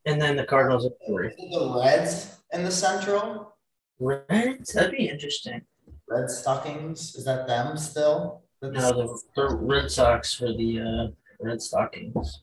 [0.06, 1.28] And then the Cardinals are three.
[1.36, 3.56] The Reds in the Central.
[3.98, 4.72] Reds?
[4.72, 5.62] That'd be interesting.
[6.08, 7.16] Red Stockings.
[7.16, 8.42] Is that them still?
[8.62, 11.06] No, the, the Red Sox for the uh,
[11.40, 12.40] Red Stockings.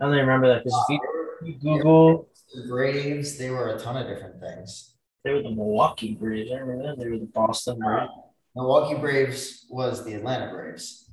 [0.00, 1.00] I only remember that because if
[1.42, 4.94] you you Google, The Braves, they were a ton of different things.
[5.24, 6.50] they were the Milwaukee Braves.
[6.52, 7.02] I remember that.
[7.02, 8.10] They were the Boston Braves.
[8.54, 11.10] Milwaukee Braves was the Atlanta Braves.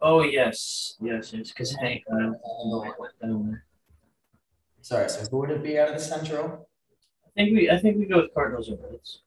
[0.00, 0.94] Oh, yes.
[1.00, 1.48] Yes, yes.
[1.48, 2.32] Because Hank uh,
[2.98, 3.64] went down there.
[4.88, 6.66] Sorry, so who would it be out of the Central?
[7.26, 9.20] I think we I think we go with Cardinals or Reds.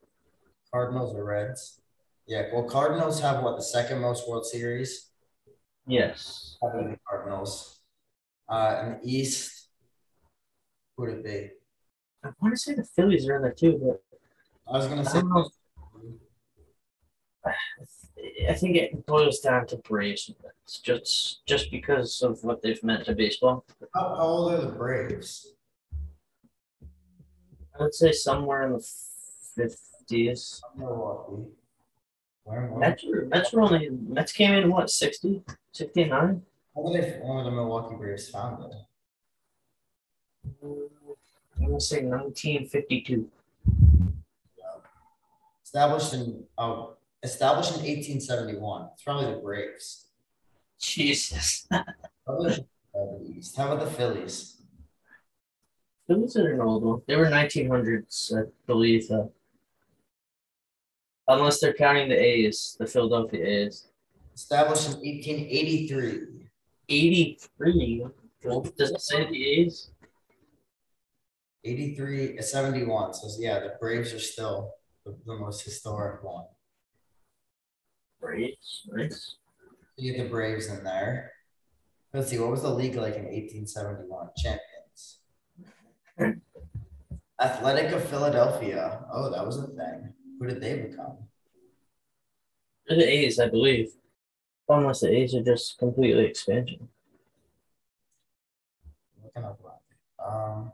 [0.74, 1.80] Cardinals or Reds?
[2.26, 5.12] Yeah, well, Cardinals have what the second most World Series.
[5.86, 6.58] Yes.
[7.08, 7.80] Cardinals.
[8.50, 9.70] Uh, in the East,
[10.98, 11.52] who would it be?
[12.24, 14.02] I want to say the Phillies are in there too, but
[14.68, 15.22] I was gonna say.
[17.46, 20.32] I think it boils down to Braves.
[20.44, 23.66] Reds, just just because of what they've meant to baseball.
[23.96, 25.54] how, old are the Braves?
[27.80, 28.88] I would say somewhere in the
[29.56, 30.62] fifties.
[30.76, 31.48] Milwaukee.
[32.78, 36.42] Mets, Mets were only Mets came in what 60, 69?
[36.76, 37.20] how were they?
[37.22, 38.72] When were the Milwaukee Braves founded?
[40.64, 43.30] I'm gonna say nineteen fifty two.
[45.64, 48.90] Established in oh, established in 1871.
[48.94, 50.08] It's probably the Braves.
[50.80, 51.68] Jesus.
[52.26, 53.56] Probably the East.
[53.56, 54.62] How about the Phillies?
[56.08, 57.02] Phillies are an old one.
[57.08, 59.10] They were nineteen hundreds, I believe.
[59.10, 59.26] Uh,
[61.28, 63.88] unless they're counting the A's, the Philadelphia A's.
[64.34, 66.50] Established in 1883.
[66.90, 68.06] 83.
[68.76, 69.92] Does it say the A's?
[71.64, 73.14] 83, uh, 71.
[73.14, 74.74] So yeah, the Braves are still
[75.06, 76.46] the, the most historic one.
[78.22, 78.88] Braves.
[78.92, 79.36] Nice.
[79.98, 81.32] You get the Braves in there.
[82.14, 84.30] Let's see, what was the league like in 1871?
[84.38, 85.20] Champions.
[87.42, 89.04] Athletic of Philadelphia.
[89.12, 90.14] Oh, that was a thing.
[90.40, 91.18] Who did they become?
[92.88, 93.92] They're the A's, I believe.
[94.68, 96.88] Unless the A's are just completely expansion.
[99.24, 100.26] Looking up that.
[100.26, 100.72] Um,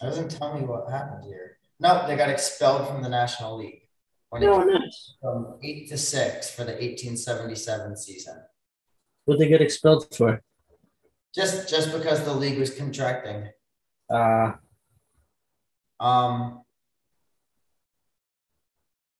[0.00, 1.58] it doesn't tell me what happened here.
[1.80, 3.87] No, they got expelled from the National League when it
[4.32, 5.14] No, came nice.
[5.22, 8.36] from eight to six for the 1877 season.
[9.24, 10.42] What'd they get expelled for?
[11.34, 13.48] Just just because the league was contracting.
[14.10, 14.52] Uh,
[16.00, 16.62] Um.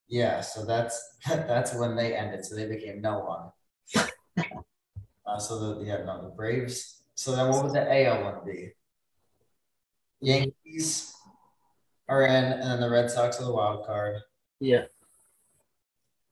[0.09, 2.45] Yeah, so that's that's when they ended.
[2.45, 4.09] So they became no one.
[5.27, 7.03] uh, so the yeah no the Braves.
[7.15, 8.73] So then what would the AL one be?
[10.21, 11.15] Yankees
[12.09, 14.17] are in, and then the Red Sox are the wild card.
[14.61, 14.85] yeah.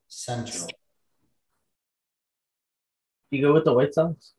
[0.09, 0.69] Central.
[3.31, 4.35] You go with the White Sox?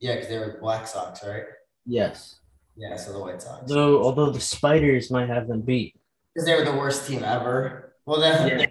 [0.00, 1.44] Yeah, because they were Black Sox, right?
[1.86, 2.40] Yes.
[2.76, 3.70] Yeah, so the White Sox.
[3.70, 5.98] Though, although the Spiders might have them beat.
[6.34, 7.94] Because they were the worst team ever.
[8.04, 8.66] Well, then Yeah.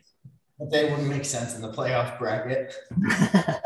[0.72, 2.76] they wouldn't make sense in the playoff bracket.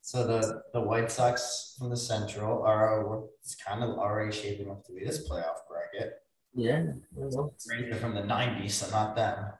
[0.00, 4.82] So the the White Sox from the Central are it's kind of already shaping up
[4.86, 6.14] to be this playoff bracket.
[6.54, 6.82] yeah.
[7.14, 9.52] They're from the '90s, so not them.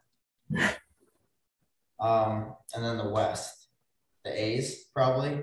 [2.00, 3.68] Um, and then the West,
[4.24, 5.42] the A's probably.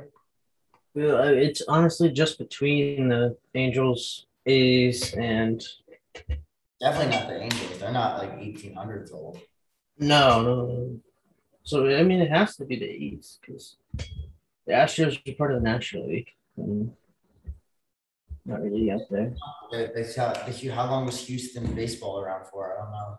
[0.93, 5.61] Well, it's honestly just between the Angels, A's, and
[6.79, 7.79] Definitely not the Angels.
[7.79, 9.39] They're not like 1800s old.
[9.99, 10.99] no, no.
[11.63, 13.75] So I mean, it has to be the A's because
[14.67, 16.29] the Astros are part of the National League.
[16.57, 16.91] and
[18.45, 19.33] not really out there.
[19.71, 22.73] They, they saw, the, how long was Houston baseball around for?
[22.73, 23.17] I don't know.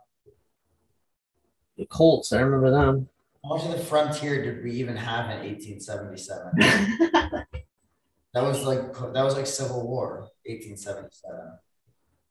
[1.79, 3.09] The Colts, I remember them.
[3.47, 7.47] How much of the frontier did we even have in 1877?
[8.37, 11.53] That was like that was like Civil War, 1877,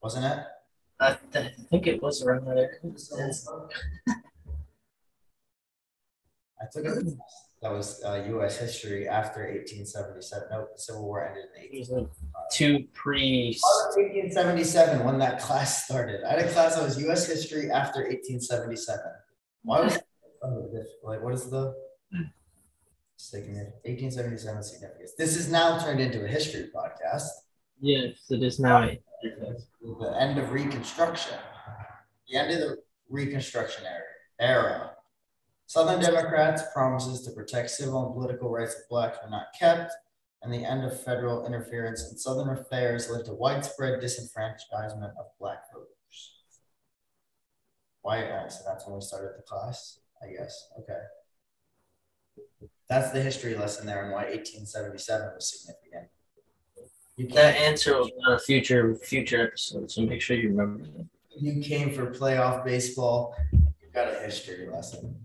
[0.00, 0.38] wasn't it?
[1.00, 2.78] I, I think it was around there.
[6.62, 7.04] I took it.
[7.60, 8.56] that was uh, U.S.
[8.56, 10.46] history after 1877.
[10.52, 12.08] No, the Civil War ended in 18.
[12.52, 13.58] Two pre.
[13.64, 16.22] Oh, 1877 when that class started.
[16.22, 17.26] I had a class that was U.S.
[17.26, 19.04] history after 1877.
[19.64, 19.98] Why was
[21.02, 21.74] like what is the
[22.12, 22.22] hmm.
[23.16, 23.74] significance?
[23.84, 25.12] 1877 significance.
[25.18, 27.28] This is now turned into a history podcast.
[27.80, 28.88] Yes, it is now.
[29.22, 31.38] The end of Reconstruction.
[32.28, 32.78] The end of the
[33.08, 34.02] Reconstruction era.
[34.40, 34.90] era.
[35.66, 39.92] Southern Democrats' promises to protect civil and political rights of blacks were not kept,
[40.42, 45.62] and the end of federal interference in Southern affairs led to widespread disenfranchisement of black
[45.72, 45.88] voters.
[48.02, 50.68] White, so that's when we started the class, I guess.
[50.80, 51.00] Okay.
[52.88, 56.10] That's the history lesson there and why 1877 was significant.
[57.16, 60.84] You That answer will be on a future future episode, so make sure you remember
[60.84, 61.06] that.
[61.40, 65.16] you came for playoff baseball, you got a history lesson.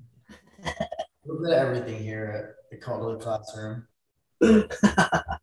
[0.64, 0.72] A
[1.26, 3.88] little bit of everything here at the Calder classroom.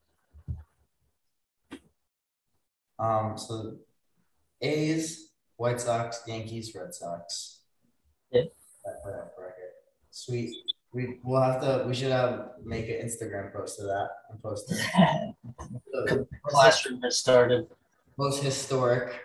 [2.98, 3.76] Um, so
[4.60, 7.60] A's, White Sox, Yankees, Red Sox.
[8.32, 8.42] Yeah.
[8.84, 9.37] That playoff bracket.
[10.18, 10.52] Sweet.
[10.92, 14.72] We we'll have to we should have make an Instagram post of that and post
[14.72, 16.26] it.
[16.42, 17.68] Classroom has started.
[18.16, 19.20] most historic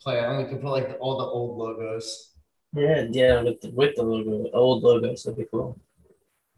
[0.00, 0.26] player.
[0.26, 2.34] And we could put like all the old logos.
[2.72, 5.76] Yeah, yeah, with the, with the logo, old logos, that'd be cool.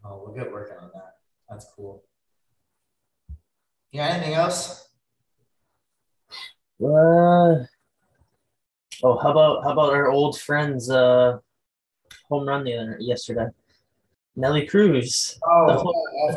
[0.05, 1.15] Oh, we'll get working on that.
[1.49, 2.03] That's cool.
[3.91, 4.87] Yeah, anything else?
[6.79, 7.65] Uh,
[9.01, 10.91] oh, how about how about our old friends?
[10.91, 11.39] Uh,
[12.29, 13.47] home run the other yesterday.
[14.35, 15.93] Nelly Cruz, The Oh,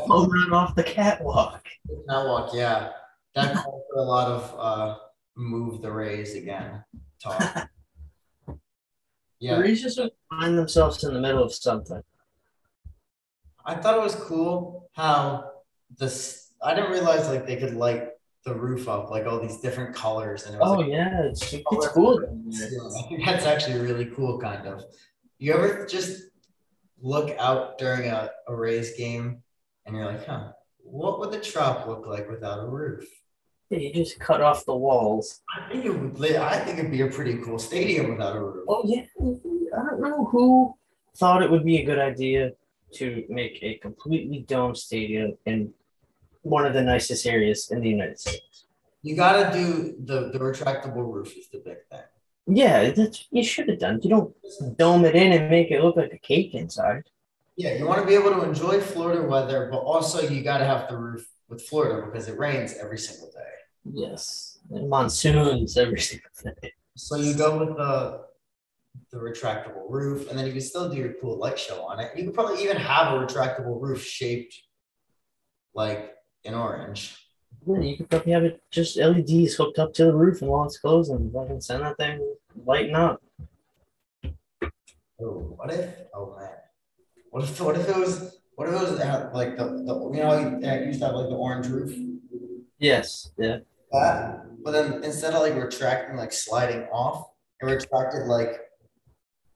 [0.07, 1.67] home run off the catwalk.
[2.07, 2.91] Now walk, yeah.
[3.35, 4.97] That called for a lot of uh
[5.37, 6.85] move the Rays again
[7.23, 7.69] talk.
[8.47, 8.59] The
[9.41, 12.03] Yeah, Rays just find themselves in the middle of something.
[13.65, 15.51] I thought it was cool how
[15.99, 18.09] this I didn't realize like they could light
[18.45, 21.53] the roof up like all these different colors and it was Oh like, yeah, it's,
[21.53, 22.19] it's cool.
[22.21, 22.31] there.
[22.97, 24.85] I think that's actually really cool kind of.
[25.39, 26.23] You ever just
[27.01, 29.43] look out during a, a Rays game
[29.85, 33.09] and you're like, huh, what would the trop look like without a roof?
[33.71, 35.43] You just cut off the walls.
[35.57, 36.37] I think it would.
[36.37, 38.65] I think it'd be a pretty cool stadium without a roof.
[38.69, 40.75] Oh yeah, I don't know who
[41.17, 42.53] thought it would be a good idea
[42.95, 45.73] to make a completely domed stadium in
[46.43, 48.67] one of the nicest areas in the United States.
[49.03, 52.07] You gotta do the the retractable roof is the big thing.
[52.47, 54.01] Yeah, that's you should have done.
[54.03, 57.05] You don't dome it in and make it look like a cake inside.
[57.57, 60.89] Yeah, you want to be able to enjoy Florida weather, but also you gotta have
[60.89, 63.41] the roof with Florida because it rains every single day.
[63.93, 66.73] Yes, and monsoons every single day.
[66.97, 68.27] So you go with the
[69.11, 72.17] the retractable roof, and then you can still do your cool light show on it.
[72.17, 74.55] You could probably even have a retractable roof shaped
[75.75, 77.17] like an orange.
[77.67, 80.65] Yeah, you could probably have it just LEDs hooked up to the roof and while
[80.65, 83.21] it's closing, fucking send that thing lighting up.
[85.21, 85.95] Oh, what if?
[86.15, 86.51] Oh man,
[87.31, 88.99] what if what if it was what if it was
[89.35, 91.95] like the, the you know you used to have like the orange roof
[92.79, 93.59] Yes, yeah.
[93.93, 97.31] that, but then instead of like retracting like sliding off,
[97.63, 98.61] it retracted like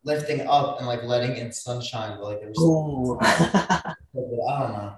[0.04, 2.16] lifting up and like letting in sunshine.
[2.18, 3.18] But like it was, Ooh.
[3.20, 4.94] I don't know.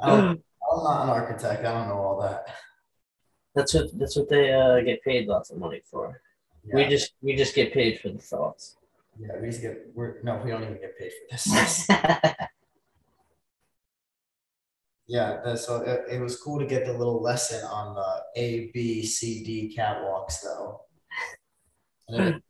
[0.00, 0.42] I don't,
[0.78, 1.64] I'm not an architect.
[1.64, 2.46] I don't know all that.
[3.54, 6.20] That's what that's what they uh, get paid lots of money for.
[6.72, 8.76] We just we just get paid for the thoughts.
[9.18, 11.88] yeah, we just get we're no, we don't even get paid for this.
[15.08, 19.06] Yeah, so it, it was cool to get the little lesson on the A, B,
[19.06, 20.82] C, D catwalks though.
[22.08, 22.44] And if it's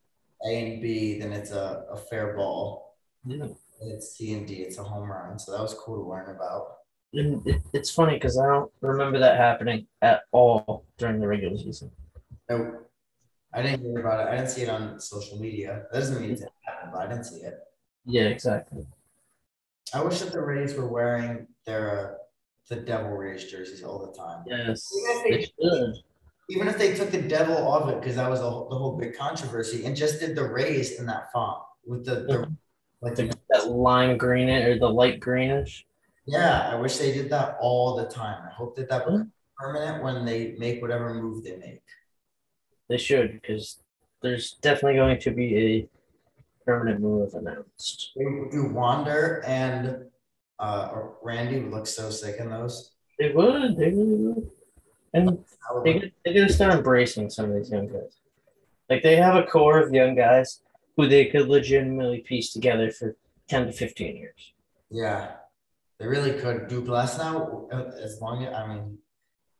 [0.44, 2.96] A and B, then it's a, a fair ball.
[3.24, 3.46] Yeah.
[3.80, 5.38] It's C and D, it's a home run.
[5.38, 6.78] So that was cool to learn about.
[7.14, 11.56] And it, it's funny because I don't remember that happening at all during the regular
[11.56, 11.90] season.
[12.50, 12.80] No,
[13.54, 14.30] I didn't hear about it.
[14.30, 15.84] I didn't see it on social media.
[15.90, 17.54] That doesn't mean it didn't happen, but I didn't see it.
[18.04, 18.86] Yeah, exactly.
[19.94, 22.14] I wish that the Rays were wearing their uh,
[22.68, 24.44] the Devil Rays jerseys all the time.
[24.46, 25.94] Yes, Even they if should.
[25.94, 28.76] they, even if they took the devil off it, because that was the whole, the
[28.76, 32.54] whole big controversy, and just did the Rays in that font with the, the
[33.00, 35.86] like The, that lime green or the light greenish.
[36.28, 36.70] Yeah.
[36.72, 38.40] I wish they did that all the time.
[38.46, 39.26] I hope that that becomes
[39.56, 41.82] permanent when they make whatever move they make.
[42.88, 43.78] They should because
[44.22, 45.88] there's definitely going to be a
[46.64, 48.12] permanent move announced.
[48.16, 50.04] They do Wander and
[50.58, 50.90] uh,
[51.22, 52.92] Randy look so sick in those.
[53.18, 53.76] They would.
[53.76, 54.50] They really would.
[55.14, 58.18] And I they look- got- they gotta start embracing some of these young guys.
[58.90, 60.62] Like they have a core of young guys
[60.96, 63.16] who they could legitimately piece together for
[63.48, 64.52] ten to fifteen years.
[64.90, 65.32] yeah,
[65.98, 68.98] They really could do Glasnow now as long as I mean,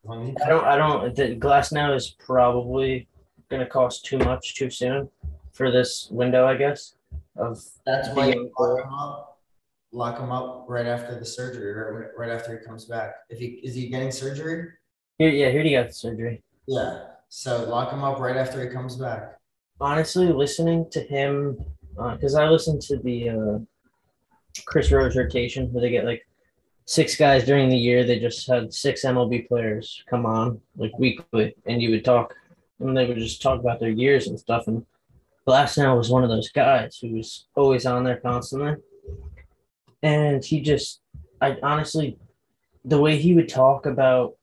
[0.04, 0.64] as long as I don't.
[0.64, 1.16] I don't.
[1.16, 3.08] The Glasnow is probably
[3.50, 5.08] going to cost too much too soon
[5.52, 6.46] for this window.
[6.46, 6.94] I guess
[7.36, 9.38] of That's why you lock him up,
[9.92, 13.14] lock him up right after the surgery, right, right after he comes back.
[13.30, 14.68] If he is he getting surgery?
[15.18, 15.30] here.
[15.30, 16.42] Yeah, here he got the surgery.
[16.66, 17.00] Yeah.
[17.28, 19.38] So lock him up right after he comes back.
[19.80, 21.58] Honestly, listening to him
[22.12, 23.58] because I listened to the uh,
[24.66, 26.22] Chris Rose rotation where they get like
[26.88, 28.02] six guys during the year.
[28.02, 32.34] They just had six MLB players come on like weekly, and you would talk,
[32.80, 34.66] and they would just talk about their years and stuff.
[34.66, 34.86] And
[35.46, 38.76] Glasnow was one of those guys who was always on there constantly,
[40.02, 41.00] and he just,
[41.42, 42.18] I honestly,
[42.86, 44.36] the way he would talk about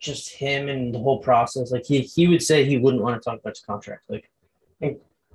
[0.00, 3.24] just him and the whole process, like he he would say he wouldn't want to
[3.24, 4.28] talk about his contract, like.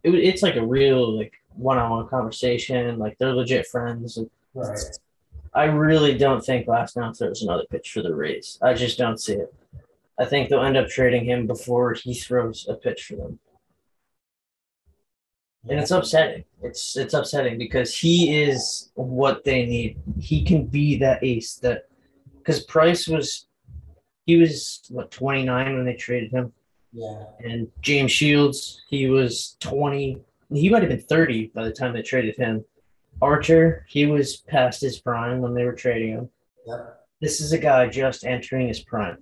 [0.04, 4.18] It, it's like a real like one-on-one conversation like they're legit friends
[4.54, 4.80] Right.
[5.54, 8.58] I really don't think last night there's another pitch for the Rays.
[8.62, 9.54] I just don't see it.
[10.20, 13.39] I think they'll end up trading him before he throws a pitch for them.
[15.70, 16.43] And it's upsetting.
[16.64, 19.97] It's it's upsetting because he is what they need.
[20.20, 21.84] He can be that ace that
[22.38, 23.47] because Price was
[24.26, 26.52] he was what 29 when they traded him.
[26.93, 27.24] Yeah.
[27.39, 30.18] And James Shields, he was 20.
[30.54, 32.66] He might have been 30 by the time they traded him.
[33.22, 36.30] Archer, he was past his prime when they were trading him.
[36.65, 36.97] Yep.
[37.22, 39.17] This is a guy just entering his prime.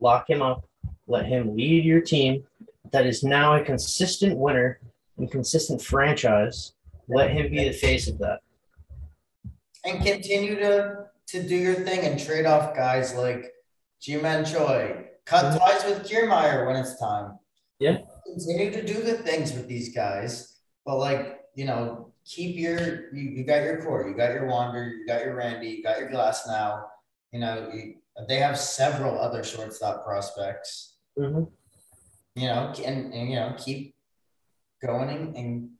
[0.00, 0.66] Lock him up,
[1.06, 2.44] let him lead your team
[2.92, 4.80] that is now a consistent winner
[5.18, 6.72] and consistent franchise.
[7.08, 8.40] Let him be the face of that.
[9.84, 13.52] And continue to to do your thing and trade off guys like
[14.00, 15.06] Ji-Man Choi.
[15.24, 15.58] Cut mm-hmm.
[15.58, 17.38] ties with Kiermaier when it's time.
[17.78, 17.98] Yeah.
[18.26, 23.30] Continue to do the things with these guys, but like you know, keep your you,
[23.30, 26.10] you got your core, you got your Wander, you got your Randy, you got your
[26.10, 26.84] Glasnow.
[27.32, 27.94] You know, you,
[28.28, 30.96] they have several other shortstop prospects.
[31.18, 31.44] Mm-hmm.
[32.36, 33.94] you know, and, and you know, keep
[34.80, 35.70] going and, and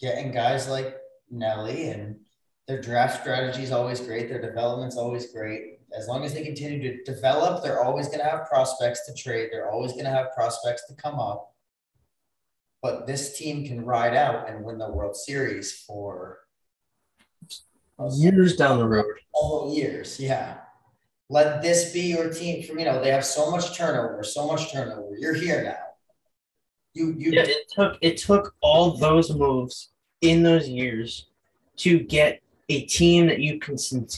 [0.00, 0.96] getting guys like
[1.30, 2.16] Nelly and
[2.66, 4.28] their draft strategy is always great.
[4.28, 5.80] Their development's always great.
[5.96, 9.48] As long as they continue to develop, they're always going to have prospects to trade.
[9.50, 11.54] They're always going to have prospects to come up.
[12.82, 16.38] But this team can ride out and win the World Series for
[18.12, 19.06] Years down the road.
[19.32, 20.20] All years.
[20.20, 20.58] Yeah.
[21.28, 22.62] Let this be your team.
[22.62, 25.16] From you know, they have so much turnover, so much turnover.
[25.18, 25.76] You're here now.
[26.94, 31.26] You you Yeah, it took it took all those moves in those years
[31.78, 33.76] to get a team that you can,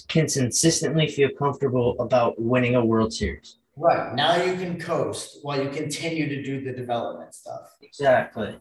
[0.09, 3.57] can consistently feel comfortable about winning a World Series.
[3.81, 7.75] Right now you can coast while you continue to do the development stuff.
[7.83, 8.57] Exactly.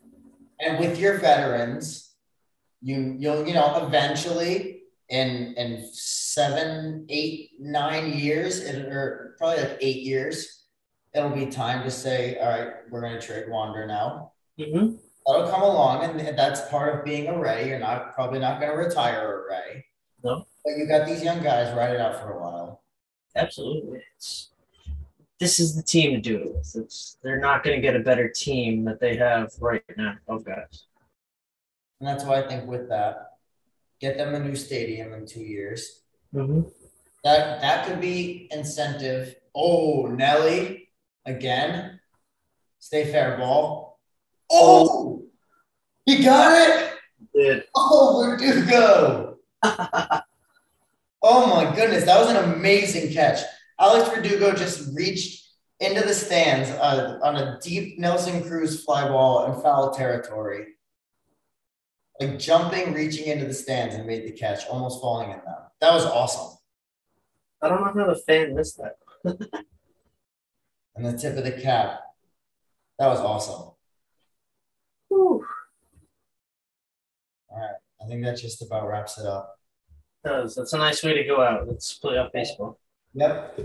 [0.59, 2.13] And with your veterans,
[2.82, 9.78] you you'll you know eventually in in seven, eight, nine years, it, or probably like
[9.82, 10.63] eight years,
[11.13, 14.32] it'll be time to say, all right, we're going to trade Wander now.
[14.59, 14.95] Mm-hmm.
[15.26, 17.70] that'll come along, and that's part of being a Ray.
[17.70, 19.86] You're not probably not going to retire a Ray.
[20.24, 20.45] No.
[20.65, 22.84] But you got these young guys ride it out for a while.
[23.36, 24.01] Absolutely.
[24.17, 24.49] It's,
[25.40, 26.76] this is the team to do it with.
[26.76, 30.44] It's they're not going to get a better team that they have right now of
[30.44, 30.86] guys.
[32.00, 33.34] And that's why I think with that,
[34.00, 36.02] get them a new stadium in two years.
[36.34, 36.62] Mm-hmm.
[37.24, 39.36] That that could be incentive.
[39.56, 40.90] Oh, Nelly,
[41.26, 42.00] again.
[42.80, 44.00] Stay fair ball.
[44.50, 45.26] Oh,
[46.06, 46.94] you got it.
[47.36, 49.38] Did Oh, Verdugo.
[49.64, 50.24] oh
[51.22, 53.40] my goodness, that was an amazing catch.
[53.80, 55.48] Alex Verdugo just reached
[55.80, 60.76] into the stands uh, on a deep Nelson Cruz fly ball in foul territory.
[62.20, 65.56] Like jumping, reaching into the stands and made the catch, almost falling in them.
[65.80, 66.58] That was awesome.
[67.62, 68.98] I don't know how the fan missed that.
[70.96, 72.02] And the tip of the cap.
[72.98, 73.72] That was awesome.
[75.08, 75.46] Whew.
[77.50, 77.76] All right.
[78.04, 79.58] I think that just about wraps it up.
[80.26, 81.70] That's, that's a nice way to go out.
[81.70, 82.78] Let's play off baseball.
[83.14, 83.60] Yep.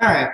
[0.00, 0.30] All right.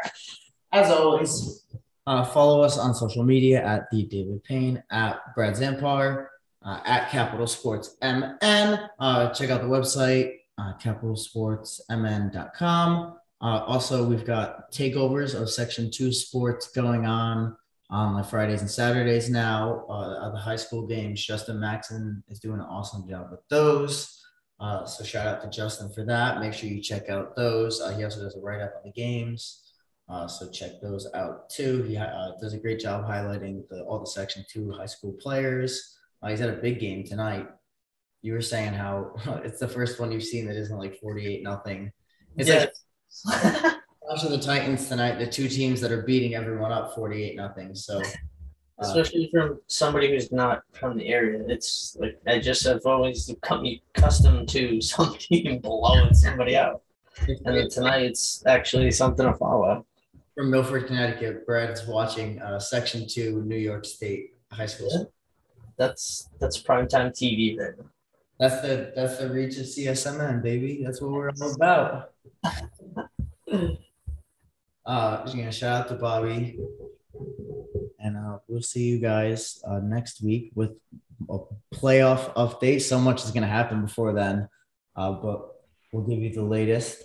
[0.72, 1.64] As always,
[2.06, 6.28] uh, follow us on social media at the David Payne, at Brad Zampar,
[6.64, 8.78] uh, at Capital Sports MN.
[8.98, 13.18] Uh, check out the website, uh, capitalsportsmn.com.
[13.40, 17.56] Uh, also, we've got takeovers of Section 2 sports going on
[17.90, 19.84] on the Fridays and Saturdays now.
[19.88, 24.21] Uh, the high school games, Justin Maxon is doing an awesome job with those.
[24.62, 26.38] Uh, so shout out to Justin for that.
[26.40, 27.80] Make sure you check out those.
[27.80, 29.72] Uh, he also does a write up on the games.
[30.08, 31.82] Uh, so check those out too.
[31.82, 35.98] He uh, does a great job highlighting the, all the Section Two high school players.
[36.22, 37.46] Uh, he's at a big game tonight.
[38.22, 39.12] you were saying how
[39.44, 41.90] it's the first one you've seen that isn't like 48 nothing.
[42.36, 42.66] It's Yeah.
[43.26, 47.74] like watching the Titans tonight, the two teams that are beating everyone up 48 nothing.
[47.74, 48.00] So
[48.82, 51.42] Especially from somebody who's not from the area.
[51.48, 56.82] It's like I just have always become accustomed to some team blowing somebody out.
[57.26, 59.86] And then tonight it's actually something to follow.
[60.34, 65.12] from Milford, Connecticut, Brad's watching uh, Section Two, New York State High School.
[65.76, 67.84] That's that's primetime TV right now.
[68.38, 70.82] That's the that's the reach of CSMN, baby.
[70.84, 72.12] That's what we're all about.
[74.84, 76.58] Uh, just gonna shout out to Bobby,
[78.02, 80.72] and uh, we'll see you guys uh, next week with
[81.30, 81.38] a
[81.72, 82.82] playoff update.
[82.82, 84.48] So much is gonna happen before then,
[84.96, 85.48] uh, but
[85.92, 87.04] we'll give you the latest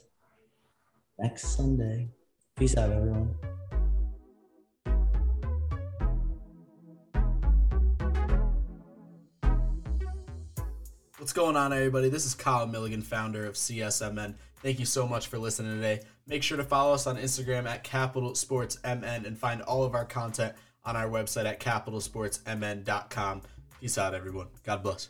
[1.20, 2.10] next Sunday.
[2.56, 3.36] Peace out, everyone.
[11.20, 12.10] What's going on, everybody?
[12.10, 14.36] This is Kyle Milligan, founder of CSMN.
[14.64, 16.02] Thank you so much for listening today.
[16.26, 19.93] Make sure to follow us on Instagram at Capital Sports MN and find all of
[19.93, 20.54] our content
[20.88, 23.42] on our website at capitalsportsmn.com.
[23.80, 24.48] Peace out, everyone.
[24.64, 25.10] God bless.